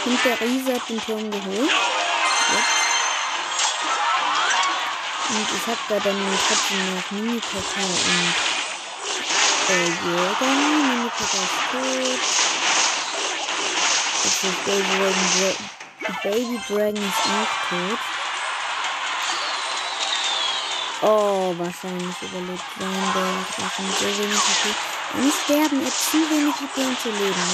Und 0.10 0.17
der 0.26 0.41
Riese 0.41 0.74
hat 0.74 0.89
den 0.89 1.00
Turm 1.00 1.30
geholt. 1.30 1.69
Jetzt. 1.69 2.80
Und 5.30 5.48
ich 5.56 5.67
habe 5.67 5.78
da 5.88 6.00
dann 6.00 6.39
trotzdem 6.48 6.95
noch 6.95 7.12
Mini-Picker 7.12 7.86
und 7.86 8.36
äh, 9.69 9.86
Jäger. 9.86 10.36
Mini-Picker 10.41 11.43
ist 11.45 11.62
tot. 11.72 12.22
Das 14.24 14.34
ist 14.43 14.65
Baby 14.65 14.93
Dragon. 14.98 15.58
Baby 16.24 16.58
Dragon 16.67 16.95
ist 16.95 17.26
auch 17.30 17.54
tot. 17.69 18.02
Oh, 21.04 21.54
wahrscheinlich 21.60 22.19
überlebt 22.24 22.63
sein 22.80 23.13
Baby 23.13 23.45
Dragon 23.56 23.88
so 24.00 24.08
wenig 24.17 24.39
HP. 24.39 24.63
Dann 25.13 25.32
sterben 25.43 25.86
er 25.86 25.91
zu 25.91 26.17
wenig 26.32 26.56
HP 26.56 26.82
um 26.82 26.98
zu 26.98 27.10
leben. 27.12 27.45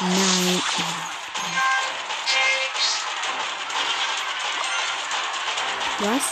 Nein. 0.00 0.62
Nein. 0.78 1.15
Was 5.98 6.22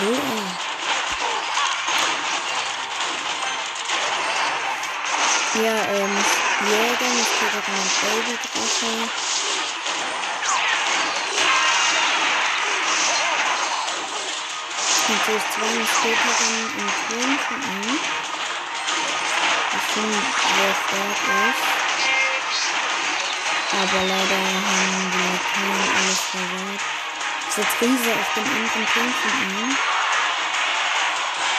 will 0.00 0.14
er? 0.14 0.72
Ja, 5.62 5.76
ähm, 5.84 6.16
Jäger 6.66 7.10
mit 7.12 7.28
Pokémon 7.36 7.88
Baby 8.00 8.34
Drache. 8.40 8.92
Natürlich 15.08 15.46
zwei 15.52 15.72
Musketerin 15.78 16.56
im 16.78 16.88
Turm 17.06 17.32
von 17.38 17.60
ihm. 17.60 17.98
Das 19.72 19.84
schon 19.92 20.10
sehr 20.10 20.74
stark 20.86 21.20
ist. 21.50 21.64
Aber 23.74 24.00
leider 24.06 24.40
haben 24.40 25.10
die 25.12 25.24
Lakaien 25.32 25.88
alles 25.98 26.20
verwahrt. 26.30 27.01
Setze 27.54 27.82
Riese 27.82 28.14
auf 28.18 28.32
den 28.34 28.46
anderen 28.46 28.86
Turm 28.86 29.12
von 29.12 29.34
ihm. 29.50 29.76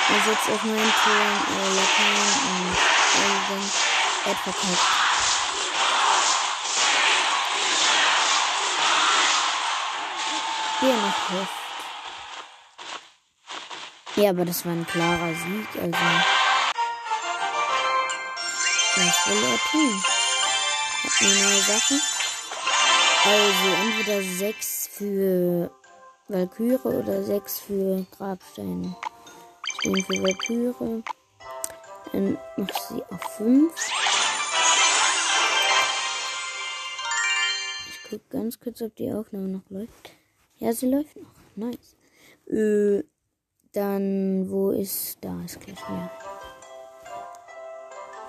Er 0.09 0.21
sitzt 0.25 0.49
auf 0.49 0.63
meinem 0.63 0.93
Turm, 1.03 1.33
äh, 1.53 1.69
Lakaien 1.75 2.33
und 2.49 2.77
Elben. 3.21 3.63
Er 4.25 4.31
hat 4.31 4.39
verkackt. 4.39 4.85
Hier 10.79 10.95
noch 10.95 11.29
Heft. 11.29 11.63
Ja, 14.15 14.29
aber 14.31 14.45
das 14.45 14.65
war 14.65 14.71
ein 14.71 14.87
klarer 14.87 15.35
Sieg, 15.35 15.67
also. 15.79 15.97
Was 18.95 19.27
will 19.27 19.43
er 19.43 19.59
tun? 19.69 20.03
Hat 21.03 21.21
eine 21.21 21.35
neue 21.35 21.61
Sache. 21.61 21.99
Also 23.25 23.67
entweder 23.83 24.21
6 24.21 24.89
für 24.97 25.71
Valkyrie 26.27 26.77
oder 26.77 27.23
6 27.23 27.59
für 27.59 28.05
Grabsteine. 28.17 28.95
Stehen 29.63 30.03
für 30.05 30.23
Valkyrie. 30.23 31.03
Dann 32.11 32.37
mach 32.55 32.69
ich 32.69 32.77
sie 32.77 33.03
auf 33.09 33.21
5. 33.37 33.73
Ich 37.89 38.09
guck 38.09 38.29
ganz 38.29 38.59
kurz, 38.59 38.81
ob 38.81 38.95
die 38.95 39.11
Aufnahme 39.11 39.47
noch 39.47 39.69
läuft. 39.69 40.11
Ja, 40.59 40.71
sie 40.71 40.89
läuft 40.89 41.17
noch. 41.17 41.33
Nice. 41.55 41.95
Äh, 42.47 43.03
dann, 43.73 44.49
wo 44.49 44.71
ist. 44.71 45.17
Da 45.21 45.41
ist 45.43 45.59
gleich 45.59 45.89
mehr. 45.89 46.11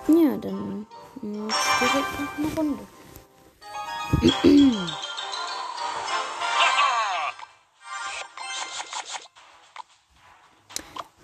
Ja, 0.08 0.36
dann. 0.38 0.86
Jetzt 1.22 1.80
direkt 1.80 2.20
noch 2.20 2.36
eine 2.38 2.48
Runde. 2.56 2.86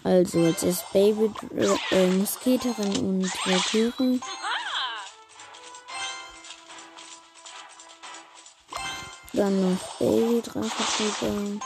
Also, 0.02 0.38
jetzt 0.46 0.62
ist 0.62 0.90
Baby 0.92 1.30
äh, 1.90 2.06
Musketerin 2.06 2.96
und 2.96 3.46
Valkyrie. 3.46 4.20
Dann 9.34 9.72
noch 9.72 9.78
Baby 9.98 10.42
Drache 10.42 11.60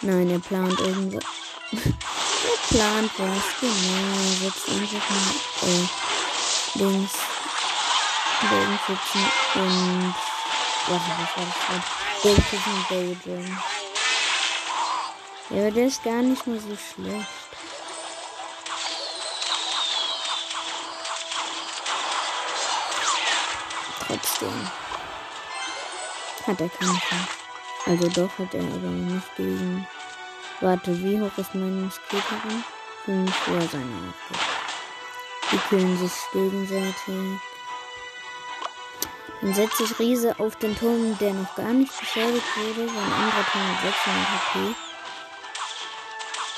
Nein, 0.00 0.30
er 0.30 0.38
plant 0.38 0.78
irgendwas. 0.78 1.24
er 1.72 2.68
plant 2.68 3.10
was, 3.18 3.42
genau. 3.60 4.18
Setzt 4.40 4.68
einfach 4.68 5.10
mal 5.10 5.68
äh, 5.68 5.88
links 6.74 7.12
Bogenschützen 8.40 9.24
und. 9.56 10.14
Warte, 10.86 11.10
was 11.10 11.36
war 11.36 11.44
das 11.44 11.66
gerade? 11.66 11.84
Bogenschützen 12.22 12.72
und 12.72 12.90
Daydream. 12.90 13.58
Ja, 15.50 15.62
aber 15.62 15.70
der 15.70 15.86
ist 15.86 16.04
gar 16.04 16.22
nicht 16.22 16.46
mal 16.46 16.58
so 16.58 16.76
schlecht. 16.76 17.26
Trotzdem. 24.06 24.70
Hat 26.46 26.60
er 26.60 26.68
keine 26.68 26.98
Chance. 26.98 27.28
Also 27.86 28.08
doch 28.08 28.38
hat 28.38 28.54
er 28.54 28.60
aber 28.60 28.88
nicht 28.88 29.36
gegen. 29.36 29.86
Warte, 30.60 31.02
wie 31.02 31.20
hoch 31.20 31.38
ist 31.38 31.54
meine 31.54 31.70
Musketerin? 31.70 32.64
5 33.04 33.34
vor 33.34 33.60
seiner 33.60 34.00
Aufgabe. 34.08 34.58
Die 35.50 35.58
killen 35.68 35.98
sich 35.98 36.12
gegenseitig. 36.32 37.40
Dann 39.40 39.54
setze 39.54 39.84
ich 39.84 39.98
Riese 39.98 40.34
auf 40.38 40.56
den 40.56 40.76
Turm, 40.78 41.16
der 41.18 41.32
noch 41.32 41.54
gar 41.54 41.72
nicht 41.72 41.98
beschädigt 41.98 42.44
wurde. 42.56 42.86
Sein 42.88 43.12
anderer 43.12 43.46
Turm 43.52 43.68
hat 43.68 43.82
600 43.82 44.28
HP. 44.28 44.87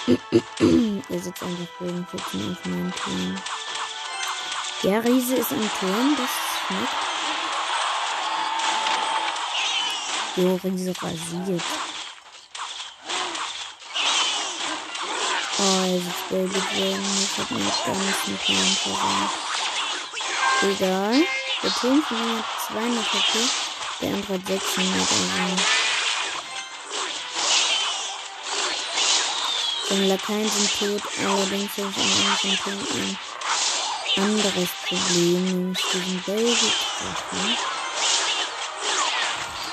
Er 0.07 1.21
sitzt 1.21 1.43
einfach 1.43 1.79
gegen 1.79 2.07
14 2.07 2.53
auf 2.53 2.65
meinem 2.65 2.93
Turm. 2.95 3.37
Ja, 4.83 4.99
Riese 5.01 5.37
ist 5.37 5.53
im 5.53 5.71
Turm, 5.79 6.17
das 6.17 6.31
schmeckt. 6.67 6.95
Jo, 10.37 10.61
Riese 10.65 10.95
rasiert. 11.03 11.63
Oh, 15.59 15.85
er 15.85 16.01
sitzt 16.01 16.29
Bedrohung. 16.31 17.05
Das 17.21 17.39
hat 17.39 17.51
mir 17.51 17.59
noch 17.59 17.85
gar 17.85 17.95
nicht 17.95 18.27
einen 18.27 18.39
Plan 18.39 18.77
verwandt. 18.83 19.33
Egal. 20.63 21.23
Der 21.63 21.71
Turm 21.75 22.03
von 22.03 22.17
ihm 22.17 22.39
hat 22.39 22.45
200 22.69 23.13
HP, 23.13 23.39
der 24.01 24.15
andere 24.15 24.35
hat 24.35 24.47
600. 24.47 24.97
Also. 24.97 25.80
Seine 29.91 30.07
Lakaien 30.07 30.49
sind 30.49 30.71
tot, 30.79 31.03
allerdings 31.19 31.77
habe 31.77 31.91
ich 31.91 31.97
an 31.99 32.05
anderen 32.31 32.59
Punkten 32.59 33.19
ein 34.17 34.23
anderes 34.23 34.69
Problem, 34.87 35.45
nämlich 35.45 35.85
diesen 35.93 36.23
Baby 36.23 36.57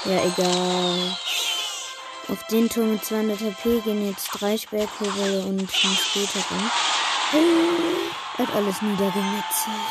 Ja, 0.06 0.25
egal. 0.25 1.17
Auf 2.30 2.47
den 2.49 2.67
Turm 2.67 2.93
mit 2.93 3.06
200 3.06 3.39
HP 3.39 3.80
gehen 3.82 4.08
jetzt 4.08 4.30
drei 4.32 4.58
Sperrkugel 4.58 5.41
und 5.41 5.62
ein 5.62 5.69
Später 5.69 6.39
Hat 8.39 8.56
alles 8.56 8.82
niedergemetzelt. 8.82 9.88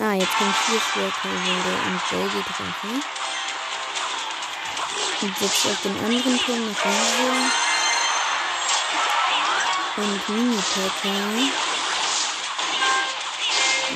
Ah, 0.00 0.12
jetzt 0.12 0.36
kommt 0.36 0.56
vier 0.66 0.80
Sperrkugel 0.80 1.78
und 1.86 2.00
Baby 2.10 2.44
Drache. 2.44 2.92
Und 5.22 5.40
jetzt 5.40 5.66
auf 5.66 5.80
den 5.82 5.98
anderen 6.04 6.38
Turm 6.40 6.68
noch 6.68 6.84
Hause. 6.84 7.70
Und 10.00 10.28
Mini-Packer. 10.30 11.18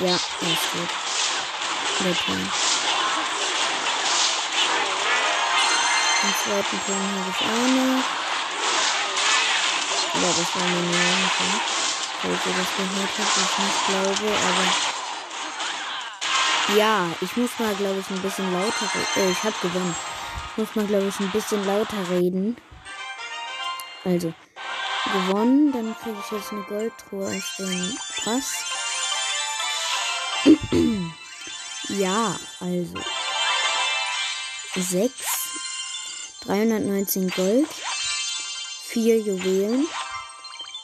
Ja, 0.03 0.11
er 0.11 0.53
ist 0.53 0.69
gut. 0.73 0.91
Der 2.01 2.15
Turm. 2.15 2.45
Den 6.21 6.35
zweiten 6.45 6.79
Turm 6.85 7.07
habe 7.17 7.31
ich 7.31 7.41
auch 7.41 7.69
noch. 7.73 8.05
Ja, 10.15 10.29
das 10.29 10.51
war 10.55 10.67
meine 10.69 10.83
Meinung. 10.83 11.31
Falls 12.21 12.47
ihr 12.47 12.53
das 12.53 12.71
gehört 12.77 13.15
habt, 13.19 13.37
ich 13.37 13.55
nicht 13.65 13.81
glaube, 13.89 14.29
aber. 14.49 14.67
Ja, 16.77 16.95
ich 17.23 17.37
muss 17.37 17.59
mal, 17.59 17.75
glaube 17.77 18.01
ich, 18.01 18.11
ein 18.11 18.21
bisschen 18.21 18.53
lauter 18.53 18.89
reden. 18.95 19.09
Äh, 19.17 19.31
ich 19.31 19.43
hab 19.43 19.61
gewonnen. 19.63 19.97
Ich 20.51 20.57
muss 20.59 20.75
mal, 20.75 20.87
glaube 20.87 21.09
ich, 21.09 21.19
ein 21.21 21.31
bisschen 21.31 21.67
lauter 21.67 22.11
reden. 22.11 22.57
Also, 24.05 24.35
gewonnen. 25.13 25.73
Dann 25.73 25.97
kriege 26.03 26.17
ich 26.25 26.31
jetzt 26.33 26.53
eine 26.53 26.63
Goldtruhe 26.63 27.27
aus 27.27 27.57
dem 27.59 27.99
Pass. 28.25 28.65
ja, 31.89 32.37
also. 32.61 32.95
6. 34.75 35.13
319 36.43 37.31
Gold. 37.31 37.69
4 38.89 39.19
Juwelen. 39.21 39.87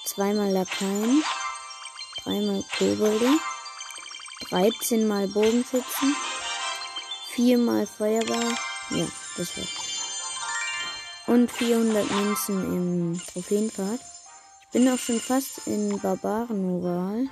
Zweimal 0.05 0.51
Lakaien. 0.51 1.23
Dreimal 2.25 2.65
Kobolde. 2.77 3.39
13 4.49 5.07
mal 5.07 5.29
Bogenschützen. 5.29 6.17
4 7.35 7.59
mal 7.59 7.87
Feuerball. 7.87 8.55
Ja, 8.91 9.07
das 9.37 9.57
war's. 9.57 9.90
Und 11.31 11.49
400 11.49 12.11
Münzen 12.11 12.65
im 12.65 13.21
Trophäenpfad. 13.25 14.01
Ich 14.65 14.71
bin 14.73 14.89
auch 14.89 14.99
schon 14.99 15.21
fast 15.21 15.65
in 15.69 15.97
Barbaren-Oval. 16.01 17.29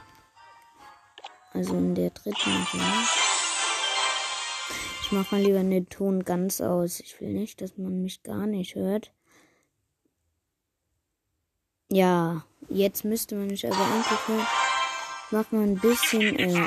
Also 1.53 1.75
in 1.75 1.97
der 1.97 2.11
dritten 2.11 2.49
Oval. 2.49 3.09
Ich 5.03 5.11
mache 5.11 5.35
mal 5.35 5.43
lieber 5.43 5.65
den 5.65 5.89
Ton 5.89 6.25
ganz 6.25 6.61
aus. 6.61 7.01
Ich 7.01 7.21
will 7.21 7.33
nicht, 7.33 7.61
dass 7.61 7.77
man 7.77 8.01
mich 8.01 8.23
gar 8.23 8.47
nicht 8.47 8.77
hört. 8.77 9.13
Ja, 11.89 12.45
jetzt 12.69 13.05
müsste 13.05 13.35
man 13.35 13.49
mich 13.49 13.67
aber. 13.67 13.85
Ich 14.29 15.33
mach 15.33 15.51
mal 15.51 15.63
ein 15.63 15.81
bisschen, 15.81 16.39
äh, 16.39 16.67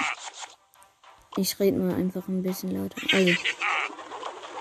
ich 1.37 1.57
rede 1.61 1.77
mal 1.77 1.95
einfach 1.95 2.27
ein 2.27 2.43
bisschen 2.43 2.71
lauter. 2.71 3.01
Also, 3.13 3.35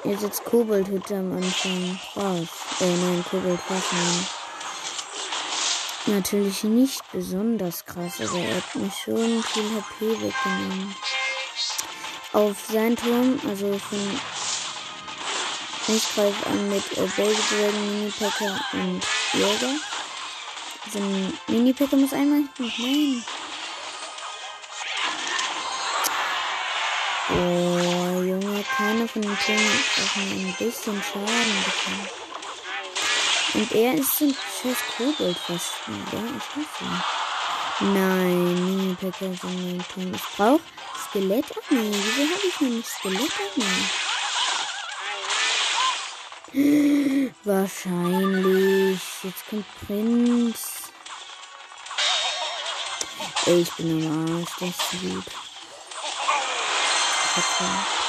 jetzt 0.04 0.22
jetzt 0.22 0.44
Koboldhütte 0.44 1.16
am 1.16 1.32
Anfang 1.32 1.98
raus. 2.16 2.48
Äh, 2.80 2.86
nein, 2.86 3.24
Koboldwaffen. 3.30 4.26
Natürlich 6.06 6.64
nicht 6.64 7.02
besonders 7.12 7.84
krass, 7.84 8.20
aber 8.20 8.38
er 8.38 8.56
hat 8.56 8.74
mich 8.74 8.94
schon 8.94 9.42
viel 9.42 9.70
HP 9.74 10.10
weggenommen. 10.22 10.94
Auf 12.32 12.56
sein 12.72 12.96
Turm, 12.96 13.38
also 13.48 13.78
von 13.78 13.98
ich 15.88 16.14
greife 16.14 16.46
an 16.46 16.68
mit 16.68 16.92
äh, 16.92 17.06
Baby 17.16 17.36
Dragon, 17.50 17.98
Mini 17.98 18.12
Packer 18.18 18.60
und 18.72 19.02
Jäger. 19.34 19.74
So 20.92 20.98
ein 20.98 21.32
Mini 21.48 21.72
Packer 21.72 21.96
muss 21.96 22.12
einmal. 22.12 22.44
Nein. 22.58 23.24
Keiner 28.90 29.06
von 29.06 29.22
den 29.22 29.30
nur 29.30 29.38
ein 29.38 30.54
bisschen 30.58 31.00
Schaden 31.00 31.64
bekommen. 31.64 32.08
Und 33.54 33.70
er 33.72 33.94
ist 33.94 34.20
ein 34.20 34.34
scheiß 34.34 34.78
Kobold 34.96 35.36
fast. 35.36 35.70
Ja, 35.86 36.18
ich 36.36 36.56
hoffe. 36.56 36.84
Nein, 37.78 38.54
Mini 38.54 38.96
Packer 38.96 39.30
ist 39.30 39.44
in 39.44 39.54
meinem 39.54 39.84
Turm. 39.94 40.12
Ich 40.12 40.26
brauche 40.36 40.60
Skelettarmee. 41.08 41.92
Wieso 41.92 42.22
habe 42.34 42.46
ich 42.48 42.60
noch 42.60 42.68
nicht 42.68 42.88
Skelettarmee? 42.88 43.84
Wahrscheinlich. 47.44 49.00
Jetzt 49.22 49.48
kommt 49.48 49.66
Prinz. 49.86 50.90
Ey, 53.46 53.60
ich 53.60 53.72
bin 53.74 54.04
am 54.04 54.36
Arsch. 54.36 54.54
Das 54.58 54.68
ist 54.68 55.00
gut. 55.00 55.26
Okay. 57.36 57.99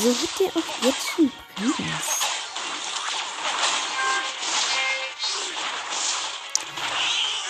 Wieso 0.00 0.14
hat 0.14 0.38
der 0.38 0.46
auch 0.46 0.84
jetzt 0.84 1.08
schon 1.08 1.32
Prinz? 1.56 1.76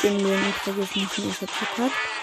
Den 0.02 0.20
Lohn 0.20 0.54
kriege 0.64 0.80
ich 0.82 0.96
nicht 0.96 1.42
mehr 1.42 1.48
verpackt. 1.48 2.17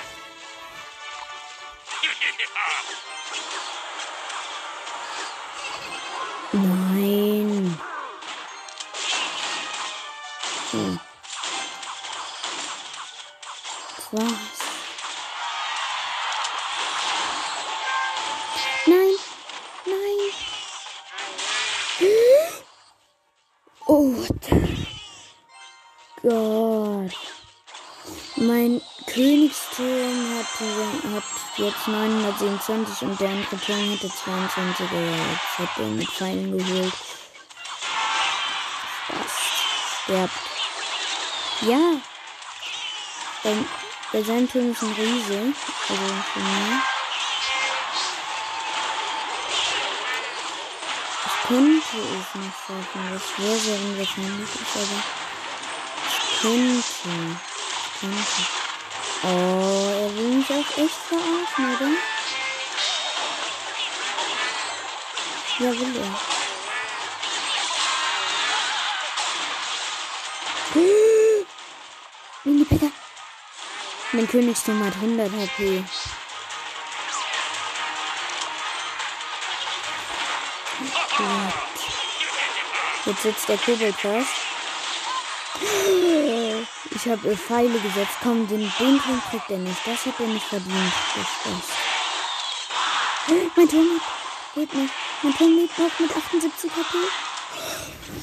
Mein 28.66 28.82
Königsturm 29.06 30.40
hatte, 30.40 31.14
hat 31.14 31.24
jetzt 31.58 31.88
927 31.88 33.08
und 33.08 33.20
der 33.20 33.30
andere 33.30 33.60
Turm 33.60 33.92
hatte 33.92 34.10
22. 34.10 34.88
Jetzt 34.90 35.60
hat 35.60 35.70
er 35.78 35.86
mit 35.86 36.10
Pfeilen 36.10 36.58
geholt. 36.58 36.94
Das 39.08 40.02
sterbt. 40.04 40.34
Ja. 41.62 41.80
Bei, 43.44 43.54
bei 44.12 44.24
seinem 44.24 44.52
Turm 44.52 44.72
ist 44.72 44.82
ein 44.82 44.94
Riese. 44.94 45.54
Also 45.88 46.04
für 46.34 46.40
mich. 46.40 46.82
Ich 51.28 51.48
könnte 51.48 51.98
es 51.98 52.36
nicht 52.42 52.58
sagen. 52.68 53.14
Das 53.14 53.46
wäre 53.46 53.60
sehr 53.60 53.76
unwahrscheinlich. 53.76 54.50
Aber 54.74 55.04
ich 56.08 56.42
könnte. 56.42 57.55
Oh, 58.02 58.08
er 59.28 60.16
will 60.16 60.36
mich 60.36 60.50
auch 60.50 60.78
echt 60.78 61.00
verarschen, 61.08 61.76
oder? 61.76 61.90
Ja, 65.60 65.72
will 65.72 65.96
er. 65.96 66.20
Mini-Picker. 72.44 72.92
Mein 74.12 74.28
Königsturm 74.28 74.84
hat 74.86 74.96
100 74.96 75.32
HP. 75.32 75.84
Jetzt 83.06 83.22
sitzt 83.22 83.48
der 83.48 83.58
Kobold 83.58 83.96
fast. 83.96 84.55
Ich 87.06 87.12
habe 87.12 87.38
Pfeile 87.38 87.80
gesetzt. 87.80 88.18
Komm, 88.24 88.48
den, 88.48 88.68
Turm 88.68 89.00
kriegt 89.30 89.52
er 89.52 89.60
nicht. 89.60 89.78
Das 89.86 90.08
hat 90.08 90.20
er 90.20 90.28
nicht 90.28 90.46
verdient. 90.46 90.92
Das, 91.16 91.28
das. 91.44 91.70
Mein 93.56 93.70
Turm 93.70 94.02
lebt 94.56 94.74
nicht. 94.74 94.94
Mein 95.22 95.34
Turm 95.36 95.56
lebt 95.56 95.78
noch 95.78 96.00
mit 96.00 96.18
78 96.18 96.72
HP. 96.72 96.98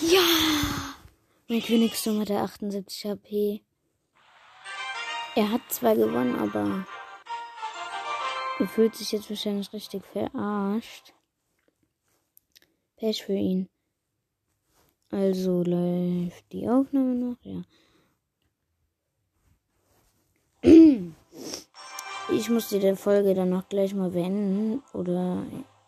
Ja! 0.01 0.21
Mein 1.47 1.63
Königsturm 1.63 2.23
hat 2.23 2.33
78 2.33 3.05
HP. 3.05 3.63
Er 5.37 5.53
hat 5.53 5.61
zwar 5.69 5.95
gewonnen, 5.95 6.37
aber 6.41 6.85
er 8.59 8.67
fühlt 8.67 8.97
sich 8.97 9.13
jetzt 9.13 9.31
wahrscheinlich 9.31 9.73
richtig 9.73 10.05
verarscht. 10.07 11.15
Pech 12.97 13.25
für 13.25 13.35
ihn. 13.35 13.69
Also 15.13 15.63
läuft 15.63 16.51
die 16.51 16.69
Aufnahme 16.69 17.15
noch, 17.15 17.37
ja. 17.45 17.63
Ich 20.63 22.49
muss 22.49 22.69
die 22.69 22.97
Folge 22.97 23.35
dann 23.35 23.51
noch 23.51 23.69
gleich 23.69 23.95
mal 23.95 24.11
beenden. 24.11 24.83
Oder 24.93 25.43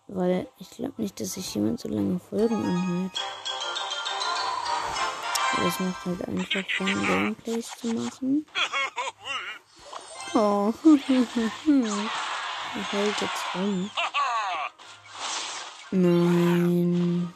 weil 0.09 0.49
ich 0.59 0.71
glaube 0.71 0.95
nicht, 0.97 1.21
dass 1.21 1.35
sich 1.35 1.55
jemand 1.55 1.79
so 1.81 1.89
lange 1.89 2.19
Folgen 2.19 2.57
anhört. 2.57 3.21
Das 5.57 5.81
macht 5.81 6.05
halt 6.05 6.29
einfach 6.29 6.65
Fun, 6.77 7.07
Gameplays 7.07 7.71
zu 7.79 7.87
machen. 7.89 8.47
Oh, 10.37 10.73
er 10.85 10.93
heult 12.93 13.21
jetzt 13.21 13.45
rum. 13.55 13.89
Nein. 15.93 17.33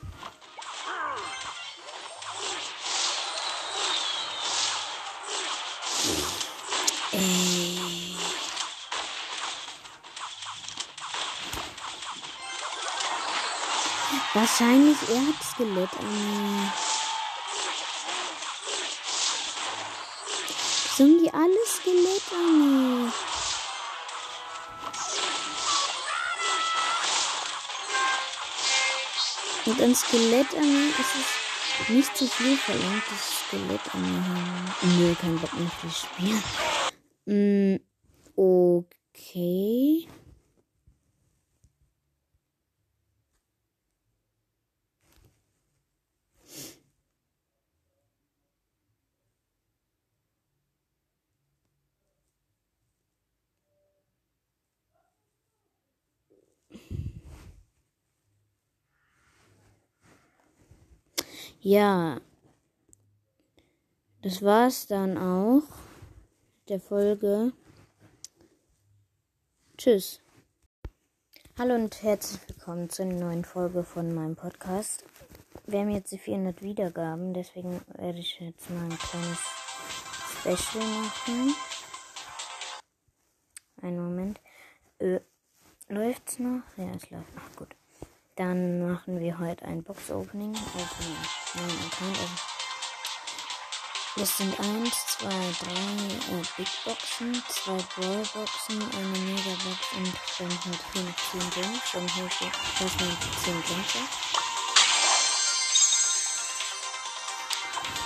Wahrscheinlich 14.41 14.97
er 15.09 15.27
hat 15.27 15.43
Skelett 15.43 15.91
an. 15.99 16.73
Sind 20.97 21.21
die 21.21 21.35
alle 21.35 21.67
Skelett 21.67 22.23
an? 22.33 23.13
Mit 29.67 29.83
einem 29.83 29.95
Skelett 29.97 30.55
an 30.55 30.91
ist 30.91 31.15
es 31.81 31.89
nicht 31.89 32.17
zu 32.17 32.29
viel 32.29 32.57
verlangt, 32.59 33.03
das 33.11 33.41
Skelett 33.41 33.93
an. 33.93 34.73
Nö, 35.01 35.17
kein 35.21 35.37
Bock 35.41 35.53
mehr 35.55 35.71
zu 35.81 35.91
spielen. 35.91 36.45
Mm, 37.27 37.81
okay. 38.37 40.09
Ja, 61.71 62.19
das 64.23 64.41
war's 64.41 64.87
dann 64.87 65.19
auch 65.19 65.65
der 66.71 66.81
Folge. 66.81 67.53
Tschüss. 69.77 70.23
Hallo 71.59 71.75
und 71.75 72.03
herzlich 72.03 72.41
willkommen 72.49 72.89
zu 72.89 73.03
einer 73.03 73.17
neuen 73.17 73.45
Folge 73.45 73.85
von 73.85 74.15
meinem 74.15 74.35
Podcast. 74.35 75.05
Wir 75.67 75.81
haben 75.81 75.91
jetzt 75.91 76.11
die 76.11 76.17
400 76.17 76.63
Wiedergaben, 76.63 77.35
deswegen 77.35 77.83
werde 77.99 78.19
ich 78.19 78.41
jetzt 78.41 78.71
mal 78.71 78.85
ein 78.85 78.99
kleines 78.99 79.39
Special 80.41 80.87
machen. 80.87 81.55
Einen 83.83 84.03
Moment. 84.03 84.41
Äh, 85.01 85.21
läuft's 85.91 86.39
noch? 86.39 86.63
Ja, 86.79 86.95
es 86.97 87.11
läuft 87.11 87.35
noch 87.37 87.57
gut. 87.57 87.77
Dann 88.37 88.89
machen 88.91 89.21
wir 89.21 89.39
heute 89.39 89.67
ein 89.67 89.83
Box-Opening 89.83 90.55
auf 90.55 91.38
meinem 91.55 91.79
Account. 91.87 92.19
Also 92.19 92.59
das 94.17 94.37
sind 94.37 94.59
1, 94.59 95.07
2, 95.19 95.29
3 95.29 95.31
äh, 95.31 96.43
Big 96.57 96.69
Boxen, 96.85 97.41
2 97.49 97.73
Brawl 97.95 98.27
Boxen, 98.35 98.83
eine 98.97 99.19
Mega 99.19 99.51
Box 99.63 99.79
und 99.95 100.13
dann 100.39 100.51
halt 100.65 100.81
hier 100.93 101.03
noch 101.03 101.17
10 101.31 101.51
Gems. 101.51 101.81
Dann 101.93 102.17
hole 102.17 102.29
ich 102.29 102.81
erstmal 102.81 103.17
10 103.45 103.63
Gems. 103.63 103.95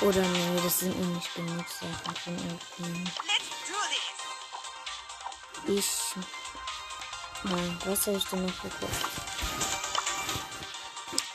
Oder 0.03 0.21
nee, 0.21 0.61
das 0.63 0.79
sind 0.81 1.01
noch 1.01 1.17
nicht 1.17 1.35
genug 1.35 1.65
Sachen 1.69 2.17
von 2.17 2.35
öffnen. 2.35 3.11
Ich. 5.69 5.91
Ja, 7.45 7.87
was 7.87 8.07
habe 8.07 8.17
ich 8.19 8.25
denn 8.25 8.45
noch 8.45 8.63
gekauft? 8.63 9.22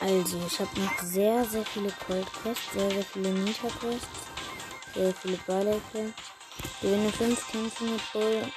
Also, 0.00 0.40
ich 0.46 0.60
habe 0.60 0.80
noch 0.80 0.98
sehr, 1.00 1.44
sehr 1.44 1.64
viele 1.64 1.92
Cold 2.06 2.26
Quests, 2.32 2.72
sehr, 2.72 2.90
sehr 2.90 3.04
viele 3.04 3.30
Nita 3.30 3.68
Quests, 3.68 4.06
sehr 4.94 5.12
viele 5.14 5.36
Barley 5.46 5.80
Quests. 5.90 6.22
Gewinne 6.80 7.12
5 7.12 7.50
Kämpfe 7.50 7.84
mit 7.84 8.12
Bull, 8.12 8.52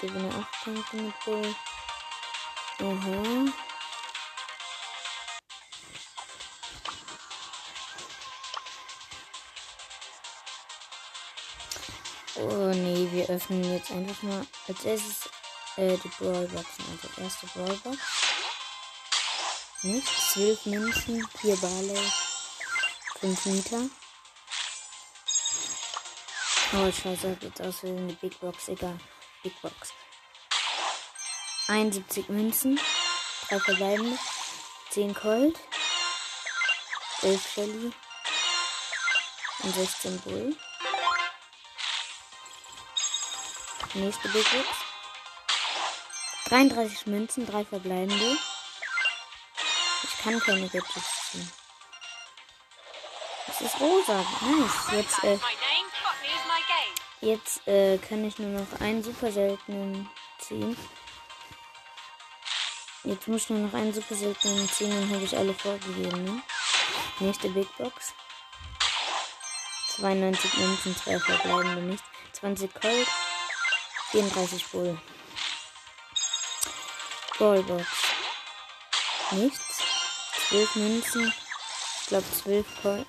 gewinne 0.00 0.28
8 0.34 0.64
Kämpfe 0.64 0.96
mit 0.96 1.14
Bull. 1.24 1.54
Aha. 2.80 3.52
Oh 12.36 12.72
nee, 12.74 13.08
wir 13.12 13.28
öffnen 13.28 13.62
jetzt 13.74 13.90
einfach 13.90 14.22
mal 14.22 14.46
als 14.66 14.84
erstes 14.84 15.30
äh, 15.76 15.96
die 15.96 16.08
Brawlboxen. 16.18 16.84
Also 16.90 17.22
erste 17.22 17.46
Brawlbox. 17.48 17.98
Nicht. 19.84 20.06
Zwölf 20.06 20.64
Münzen, 20.64 21.26
vier 21.40 21.56
Barley, 21.56 21.98
fünf 23.18 23.44
Meter. 23.46 23.80
Oh, 26.72 26.92
scheiße, 26.92 27.36
jetzt 27.40 27.60
aus 27.60 27.82
eine 27.82 28.12
Big 28.12 28.38
Box, 28.38 28.68
egal. 28.68 28.96
Big 29.42 29.60
Box. 29.60 29.92
71 31.66 32.28
Münzen, 32.28 32.78
drei 33.48 33.58
verbleibende, 33.58 34.16
10 34.90 35.14
Colt, 35.14 35.58
11 37.22 37.52
Shelly 37.52 37.92
und 39.64 39.74
16 39.74 40.20
Bull. 40.20 40.56
Nächste 43.94 44.28
Big 44.28 44.48
Box. 44.48 44.68
33 46.44 47.06
Münzen, 47.06 47.46
drei 47.46 47.64
verbleibende 47.64 48.38
kann 50.22 50.38
keine 50.40 50.68
Gadgets 50.68 51.30
ziehen. 51.30 51.50
Das 53.46 53.60
ist 53.60 53.80
rosa. 53.80 54.24
Nice. 54.40 54.92
Jetzt, 54.92 55.24
äh, 55.24 55.38
jetzt 57.20 57.68
äh, 57.68 57.98
kann 57.98 58.24
ich 58.24 58.38
nur 58.38 58.60
noch 58.60 58.80
einen 58.80 59.02
super 59.02 59.32
seltenen 59.32 60.08
ziehen. 60.38 60.76
Jetzt 63.04 63.26
muss 63.26 63.42
ich 63.42 63.50
nur 63.50 63.66
noch 63.66 63.74
einen 63.74 63.92
super 63.92 64.14
seltenen 64.14 64.70
ziehen, 64.70 64.90
dann 64.90 65.10
habe 65.10 65.24
ich 65.24 65.36
alle 65.36 65.52
vorgegeben. 65.54 66.24
Ne? 66.24 66.42
Nächste 67.18 67.48
Big 67.48 67.66
Box. 67.76 68.14
92 69.96 70.56
Münzen, 70.56 70.96
2 70.96 71.18
verbleibende 71.18 71.82
nicht. 71.82 72.04
20 72.32 72.72
Cold, 72.74 73.08
34 74.12 74.66
Bull. 74.68 74.98
Ballbox. 77.38 77.86
Nichts. 79.32 79.71
12 80.52 80.76
Münzen. 80.76 81.32
Ich 82.02 82.08
glaube 82.08 82.26
12 82.42 82.66
Colt. 82.82 83.06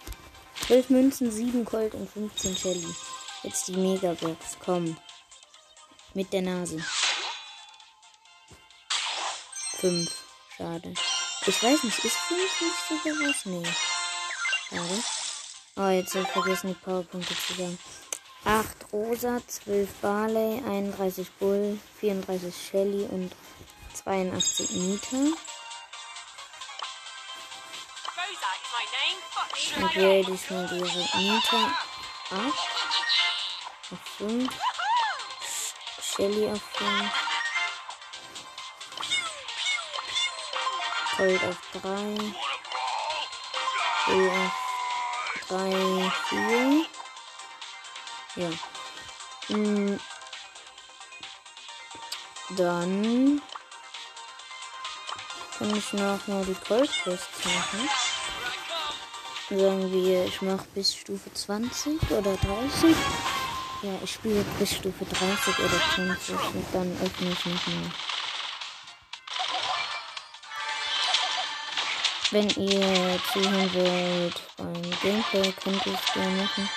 12 0.65 0.89
Münzen, 0.91 1.29
7 1.29 1.65
Colt 1.65 1.93
und 1.93 2.09
15 2.09 2.55
Shelly. 2.55 2.95
Jetzt 3.43 3.67
die 3.67 3.75
Megabox. 3.75 4.57
Komm. 4.63 4.95
Mit 6.13 6.31
der 6.31 6.43
Nase. 6.43 6.81
5. 9.79 10.09
Schade. 10.55 10.93
Ich 11.45 11.61
weiß 11.61 11.83
nicht, 11.83 12.05
ist 12.05 12.15
5 12.15 12.39
nicht 12.61 13.03
sogar 13.03 13.27
was? 13.27 13.45
Nee. 13.45 13.67
Schade. 14.69 15.03
Oh, 15.75 15.89
jetzt 15.89 16.15
habe 16.15 16.23
ich 16.23 16.31
vergessen, 16.31 16.67
die 16.67 16.85
Powerpunkte 16.85 17.35
zu 17.35 17.55
sagen. 17.55 17.77
8 18.45 18.93
Rosa, 18.93 19.41
12 19.45 19.89
Barley, 20.01 20.63
31 20.65 21.29
Bull, 21.31 21.77
34 21.99 22.55
Shelly 22.55 23.03
und 23.11 23.35
82 23.95 24.69
Nita. 24.69 25.17
Dann 29.75 29.89
grade 29.89 30.33
ich 30.33 30.49
mal 30.51 30.67
diese 30.67 30.99
Nita 31.17 31.73
ab. 32.29 32.53
Auf 33.91 33.99
5. 34.17 34.49
Shelly 36.01 36.51
auf 36.51 36.61
5. 36.73 37.11
Gold 41.17 41.43
auf 41.43 41.57
3. 41.81 42.33
Bull 44.05 44.29
auf 44.29 44.51
3, 45.47 46.11
4. 46.29 46.85
Ja. 48.35 48.49
Hm. 49.47 49.99
Dann 52.49 53.41
kann 55.57 55.75
ich 55.75 55.93
noch 55.93 56.27
mal 56.27 56.45
die 56.45 56.55
Cold 56.55 56.91
Quest 57.03 57.29
machen 57.45 58.12
sagen 59.49 59.91
wir, 59.91 60.25
ich 60.25 60.41
mache 60.41 60.65
bis 60.73 60.95
Stufe 60.95 61.33
20 61.33 62.01
oder 62.11 62.35
30. 62.35 62.95
Ja, 63.81 63.91
ich 64.03 64.13
spiele 64.13 64.43
bis 64.59 64.75
Stufe 64.75 65.05
30 65.05 65.59
oder 65.59 65.81
20 65.95 66.35
und 66.35 66.65
dann 66.71 66.91
öffne 67.03 67.31
ich 67.31 67.45
nicht 67.45 67.67
mehr. 67.67 67.91
Wenn 72.31 72.49
ihr 72.49 73.19
zuhören 73.31 73.73
wollt 73.73 74.41
beim 74.57 74.81
Gameplay, 75.01 75.53
könnt 75.63 75.85
ihr 75.85 75.93
es 75.93 76.13
gerne 76.13 76.41
machen. 76.41 76.69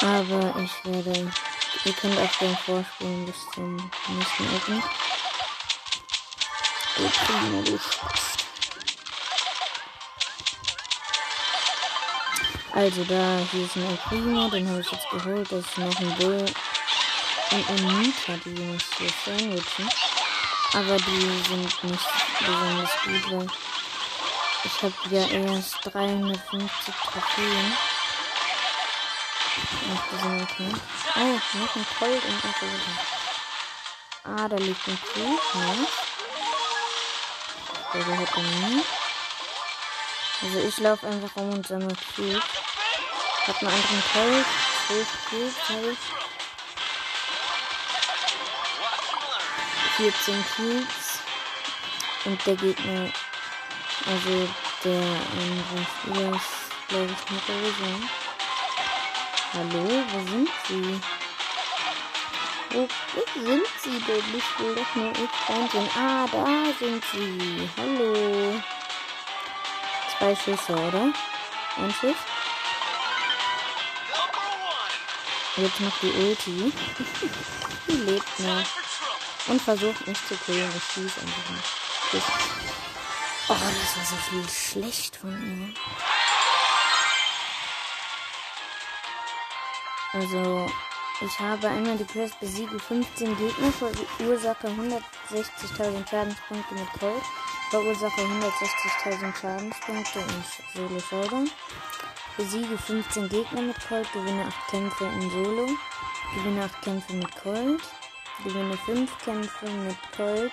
Aber 0.00 0.60
ich 0.60 0.84
werde, 0.84 1.32
ihr 1.84 1.92
könnt 1.92 2.18
auch 2.18 2.38
gerne 2.38 2.58
vorspulen 2.66 3.26
bis 3.26 3.36
zum 3.54 3.76
nächsten. 3.76 4.82
Ich 6.96 7.20
bin 7.26 7.52
mal 7.52 7.64
Also 12.78 13.02
da, 13.02 13.40
hier 13.50 13.64
ist 13.64 13.74
ein 13.74 13.98
Primo, 14.08 14.48
den 14.50 14.68
habe 14.68 14.80
ich 14.80 14.92
jetzt 14.92 15.10
geholt. 15.10 15.50
Das 15.50 15.64
ist 15.64 15.78
noch 15.78 15.98
ein 15.98 16.14
Bull 16.14 16.46
und 17.50 17.70
ein 17.70 18.02
Nita, 18.02 18.34
die 18.44 18.50
muss 18.50 18.84
hier 18.96 19.10
sandwichen. 19.24 19.88
Aber 20.74 20.96
die 20.96 21.42
sind 21.48 21.82
nicht 21.82 22.06
besonders 22.38 22.90
gut, 23.02 23.32
weil 23.32 23.46
ich 24.62 24.80
habe 24.80 24.94
ja 25.10 25.26
erst 25.26 25.76
350 25.82 26.94
Trophäen. 26.94 27.76
Die 30.12 30.16
sind 30.22 30.42
okay. 30.42 30.72
Oh, 31.16 31.58
noch 31.58 31.74
ein 31.74 31.86
Gold 31.98 32.24
und 32.26 32.44
ein 32.44 32.54
Rosa. 32.60 32.94
Ah, 34.22 34.48
da 34.48 34.56
liegt 34.56 34.86
ein 34.86 34.98
Cube, 35.14 35.40
ne? 35.54 35.86
Der 37.92 38.04
gehört 38.04 38.36
mir. 38.36 38.84
Also 40.40 40.58
ich 40.60 40.78
laufe 40.78 41.08
einfach 41.08 41.34
rum 41.34 41.54
und 41.54 41.66
sammle 41.66 41.96
Cubes. 42.14 42.67
Hab 43.48 43.62
einen 43.62 43.72
anderen 43.72 44.02
Gold. 44.12 44.46
12 44.88 45.08
Cubes 45.30 45.56
ich. 45.90 45.98
14 49.96 50.44
Cubes. 50.54 51.08
Und 52.26 52.46
der 52.46 52.56
Gegner, 52.56 53.10
also 54.06 54.48
der 54.84 55.00
andere 55.00 55.86
Spieler 55.88 56.36
ist, 56.36 56.52
glaube 56.88 57.10
ich, 57.10 57.22
eine 57.30 57.40
Rose. 57.64 57.90
Hallo, 59.54 59.82
wo 60.12 60.18
sind 60.30 60.50
sie? 60.68 61.00
Wo 62.70 62.86
sind 63.34 63.66
sie 63.82 63.98
denn? 64.00 64.24
Ich 64.36 64.48
will 64.60 64.74
doch 64.74 64.94
nur 64.94 65.12
ich 65.12 65.34
einsehen. 65.48 65.88
Ah, 65.96 66.26
da 66.30 66.46
sind 66.78 67.02
sie. 67.12 67.70
Hallo. 67.78 68.62
Zwei 70.18 70.36
Schüsse, 70.36 70.74
oder? 70.74 71.04
Ein 71.78 71.94
Schuss. 71.98 72.37
Jetzt 75.58 75.80
noch 75.80 76.00
die 76.00 76.12
Ulti. 76.12 76.72
die 77.88 77.92
lebt 77.92 78.38
noch. 78.40 78.64
Und 79.48 79.60
versucht 79.60 80.06
mich 80.06 80.18
zu 80.26 80.36
killen. 80.36 80.72
Ich 80.76 80.84
schieße 80.94 81.20
einfach 81.20 81.50
nicht. 81.52 82.24
Oh, 83.48 83.54
das 83.54 83.96
war 83.96 84.04
so 84.04 84.16
viel 84.30 84.48
schlecht 84.48 85.16
von 85.16 85.30
ihr. 85.30 85.74
Also, 90.12 90.70
ich 91.20 91.38
habe 91.40 91.68
einmal 91.68 91.96
die 91.96 92.04
Quest 92.04 92.38
besiege 92.40 92.78
15 92.78 93.36
Gegner, 93.36 93.72
verursache 93.72 94.68
160.000 94.68 96.08
Schadenspunkte 96.08 96.74
mit 96.74 96.88
Colt, 97.00 97.22
verursache 97.70 98.20
160.000 98.20 99.40
Schadenspunkte 99.40 100.18
in 100.20 100.44
Solo 100.74 101.00
Showdown, 101.00 101.50
besiege 102.38 102.78
15 102.78 103.28
Gegner 103.28 103.62
mit 103.62 103.76
Colt, 103.88 104.10
gewinne 104.12 104.46
8 104.46 104.70
Kämpfe 104.70 105.04
in 105.04 105.30
Solo, 105.30 105.68
gewinne 106.34 106.64
8 106.64 106.82
Kämpfe 106.82 107.12
mit 107.14 107.42
Colt, 107.42 107.82
gewinne 108.44 108.78
5 108.78 109.18
Kämpfe 109.18 109.68
mit 109.68 109.96
Colt. 110.16 110.52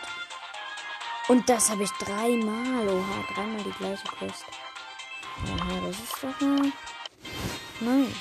Und 1.28 1.48
das 1.48 1.70
habe 1.70 1.84
ich 1.84 1.92
dreimal. 1.92 2.90
Oha, 2.90 3.34
dreimal 3.34 3.64
die 3.64 3.72
gleiche 3.72 4.08
Quest. 4.08 4.46
Aha, 5.44 5.82
das 5.86 6.00
ist 6.00 6.16
doch 6.22 6.42
mal 6.42 6.72
nice. 7.82 8.16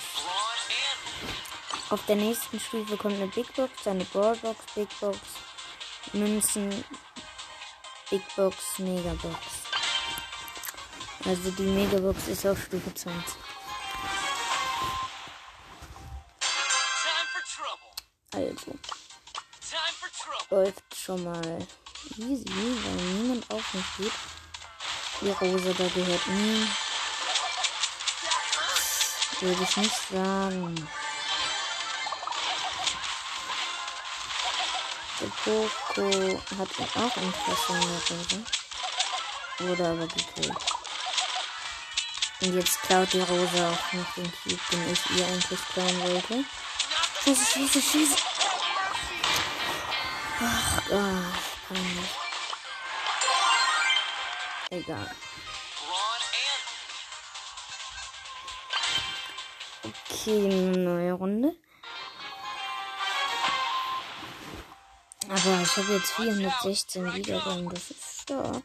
Auf 1.89 2.05
der 2.07 2.17
nächsten 2.17 2.61
Stufe 2.61 2.97
kommt 2.97 3.15
eine 3.15 3.29
Big 3.29 3.53
Box, 3.55 3.87
eine 3.87 4.05
Brawlbox, 4.05 4.59
Big 4.75 4.89
Box, 5.01 5.19
Münzen, 6.13 6.85
Big 8.11 8.23
Box, 8.37 8.79
Megabox. 8.79 9.39
Also 11.25 11.51
die 11.53 11.63
Megabox 11.63 12.29
ist 12.29 12.47
auf 12.47 12.63
Stufe 12.63 12.93
20. 12.93 13.54
Läuft 20.55 20.85
schon 20.95 21.25
mal 21.25 21.67
easy, 22.17 22.45
weil 22.47 23.05
niemand 23.07 23.51
auf 23.51 23.75
mich 23.75 23.85
geht. 23.99 24.13
Die 25.21 25.31
Rose 25.31 25.75
da 25.75 25.89
gehört 25.89 26.27
nie. 26.29 26.69
Würde 29.41 29.63
ich 29.65 29.77
nicht 29.77 30.09
sagen. 30.13 30.89
Der 35.21 35.27
Poco 35.43 36.41
hat 36.57 36.69
auch 36.95 37.17
Interesse 37.17 37.73
in 37.73 37.81
der 37.81 38.03
Rose. 38.17 38.43
Wurde 39.59 39.89
aber 39.89 40.07
gekillt. 40.07 40.57
Und 42.43 42.55
jetzt 42.55 42.81
klaut 42.83 43.13
die 43.13 43.19
Rose 43.19 43.67
auch 43.67 43.93
noch 43.93 44.15
den 44.15 44.33
Cube, 44.33 44.61
den 44.71 44.93
ich 44.93 45.19
ihr 45.19 45.27
eigentlich 45.27 45.61
klauen 45.73 46.01
wollte. 46.03 46.45
Schieße, 47.25 47.45
schieße, 47.45 47.83
schieße. 47.83 48.34
Ach 50.47 50.89
Gott, 50.89 51.71
nicht. 51.71 52.15
Egal. 54.71 55.11
Okay, 59.83 60.49
neue 60.77 61.13
Runde. 61.13 61.57
Aber 65.29 65.63
ich 65.63 65.77
habe 65.77 65.95
jetzt 65.95 66.13
416 66.13 67.15
Wiedergaben, 67.15 67.71
das 67.71 67.91
ist 67.91 68.23
stark. 68.23 68.65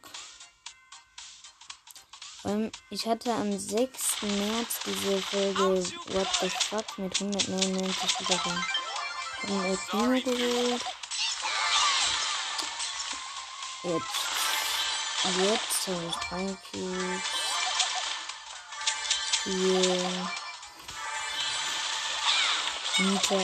Ähm, 2.45 2.71
ich 2.89 3.05
hatte 3.05 3.33
am 3.33 3.57
6. 3.57 4.21
März 4.21 4.79
diese 4.85 5.21
Folge 5.21 5.83
What 6.13 6.27
the 6.41 6.49
Fuck 6.49 6.97
mit 6.97 7.21
199 7.21 8.19
Wiedergaben. 8.19 8.65
Ich 9.43 9.49
habe 9.49 9.67
El 9.67 9.77
Primo 9.77 10.21
geholt. 10.21 10.98
Jetzt. 13.81 14.05
Jetzt 15.23 15.87
habe 15.87 16.05
ich 16.09 16.15
drei 16.15 16.57
Cubes. 16.69 17.23
Vier. 19.43 20.31
Mieter. 22.97 23.39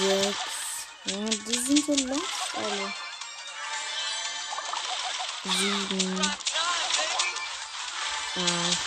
Sechs. 0.00 0.38
Ja, 1.04 1.16
die 1.16 1.58
sind 1.60 1.86
so 1.86 1.92
lost 2.06 2.54
alle. 2.56 2.92
Sieben. 5.44 6.20
Acht. 8.34 8.78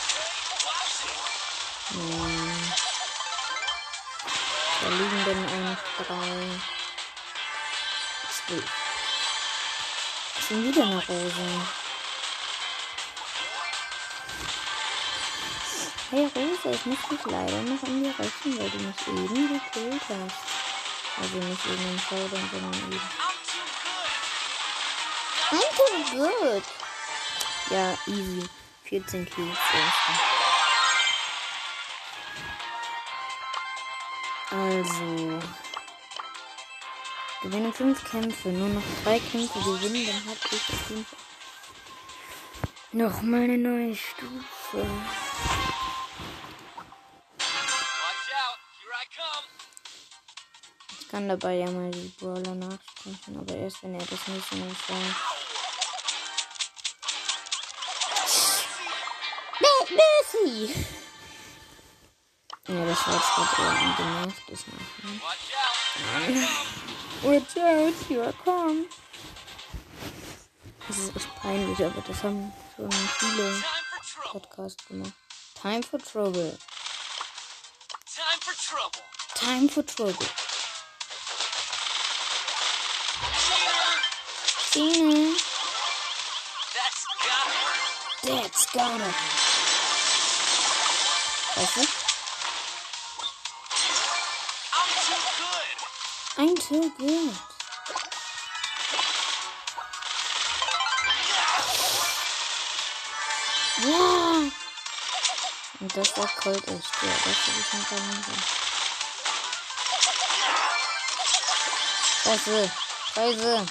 Neun. 1.91 2.73
Da 4.81 4.87
liegen 4.89 5.25
dann 5.25 5.41
auch 5.73 6.05
drei. 6.05 6.76
Schon 10.47 10.63
wieder 10.63 10.83
eine 10.83 10.95
Rose. 10.95 11.61
Hey 16.09 16.23
Rose, 16.23 16.71
ich 16.71 16.85
muss 16.85 16.99
dich 17.11 17.25
leider 17.25 17.61
noch 17.63 17.83
an 17.83 18.01
dir 18.01 18.17
rächen, 18.17 18.57
weil 18.57 18.69
du 18.69 18.77
mich 18.77 19.07
eben 19.09 19.49
gekillt 19.49 20.01
hast. 20.03 20.37
Also 21.17 21.35
nicht 21.35 21.65
eben 21.65 21.89
im 21.89 21.99
Showdown, 21.99 22.49
sondern 22.49 22.73
eben. 22.75 23.01
I'm 25.49 25.65
too 25.75 26.17
good. 26.17 26.63
Ja, 27.69 27.97
easy. 28.05 28.47
14 28.85 29.25
Kills. 29.25 29.57
Also. 34.51 35.66
Gewinnen 37.41 37.73
5 37.73 38.03
Kämpfe. 38.09 38.49
Nur 38.49 38.69
noch 38.69 38.83
3 39.03 39.19
Kämpfe 39.19 39.59
gewinnen, 39.59 40.07
dann 40.07 40.25
habe 40.25 40.39
ich. 40.51 41.05
Noch 42.93 43.21
mal 43.21 43.41
eine 43.41 43.57
neue 43.57 43.95
Stufe. 43.95 44.85
Ich 50.99 51.07
kann 51.09 51.29
dabei 51.29 51.55
ja 51.55 51.71
mal 51.71 51.91
die 51.91 52.13
Brawler 52.19 52.55
nachsprechen, 52.55 53.39
aber 53.39 53.55
erst 53.55 53.81
wenn 53.83 53.93
er 53.93 54.05
das 54.05 54.27
nächste 54.27 54.55
Mal 54.57 54.69
sagt. 54.69 55.37
Mercy! 59.89 60.73
Ja, 62.67 62.85
das 62.85 63.07
war 63.07 63.13
jetzt 63.15 63.31
gerade 63.35 63.61
eher 63.61 63.71
ein 63.79 63.95
genervtes 63.95 64.65
Nachhinein. 64.67 65.21
Watch 67.23 67.57
out, 67.57 67.93
here 68.07 68.23
I 68.23 68.31
come. 68.43 68.85
Das 70.87 70.97
ist 70.97 71.15
echt 71.15 71.35
peinlich, 71.41 71.83
aber 71.83 72.01
das 72.07 72.23
haben 72.23 72.53
schon 72.75 72.91
viele 72.91 73.63
Podcasts 74.31 74.87
gemacht. 74.87 75.13
Time 75.59 75.81
for 75.83 75.99
trouble. 75.99 76.57
Time 78.05 78.39
for 78.41 78.53
trouble. 78.53 79.01
Time 79.33 79.67
for 79.67 79.83
trouble. 79.85 80.27
Cena. 84.71 85.35
That's 86.73 87.05
got 87.23 87.49
it. 87.51 88.41
That's 88.41 88.71
gotta. 88.71 89.13
Weißt 91.55 91.77
du? 91.77 92.06
Too 96.67 96.91
good. 96.97 97.33
Ja. 103.83 104.51
Und 105.79 105.95
das 105.95 106.17
war 106.17 106.27
Cold 106.27 106.67
echt. 106.67 107.03
Ja, 107.03 107.13
das 107.23 107.37
habe 107.47 107.59
ich 107.59 107.73
nicht 107.73 107.87
verloren. 107.87 108.23
Scheiße. 112.23 112.71
Scheiße. 113.13 113.65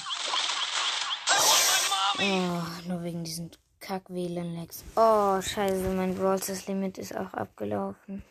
Oh, 2.19 2.87
nur 2.87 3.03
wegen 3.03 3.23
diesen 3.23 3.51
kack 3.79 4.09
WLAN-Lags. 4.09 4.83
Oh, 4.95 5.39
scheiße, 5.39 5.87
mein 5.89 6.15
Brawlers 6.15 6.65
Limit 6.65 6.97
ist 6.97 7.15
auch 7.15 7.31
abgelaufen. 7.35 8.23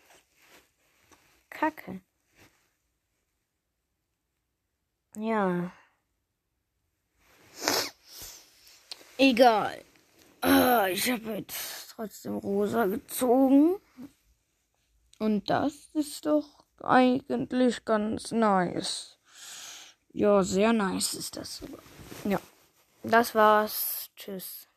Kacke. 1.51 2.01
Ja. 5.17 5.73
Egal. 9.17 9.83
Ah, 10.43 10.89
ich 10.89 11.11
habe 11.11 11.37
jetzt 11.37 11.91
trotzdem 11.91 12.37
rosa 12.37 12.85
gezogen. 12.85 13.81
Und 15.19 15.49
das 15.49 15.89
ist 15.95 16.27
doch 16.27 16.65
eigentlich 16.83 17.87
ganz 17.87 18.31
nice. 18.31 19.17
Ja, 20.13 20.43
sehr 20.43 20.75
nice 20.75 21.15
ist 21.15 21.37
das 21.37 21.57
sogar. 21.57 21.83
Ja. 22.25 22.41
Das 23.03 23.35
war's. 23.35 24.11
Tschüss. 24.17 24.69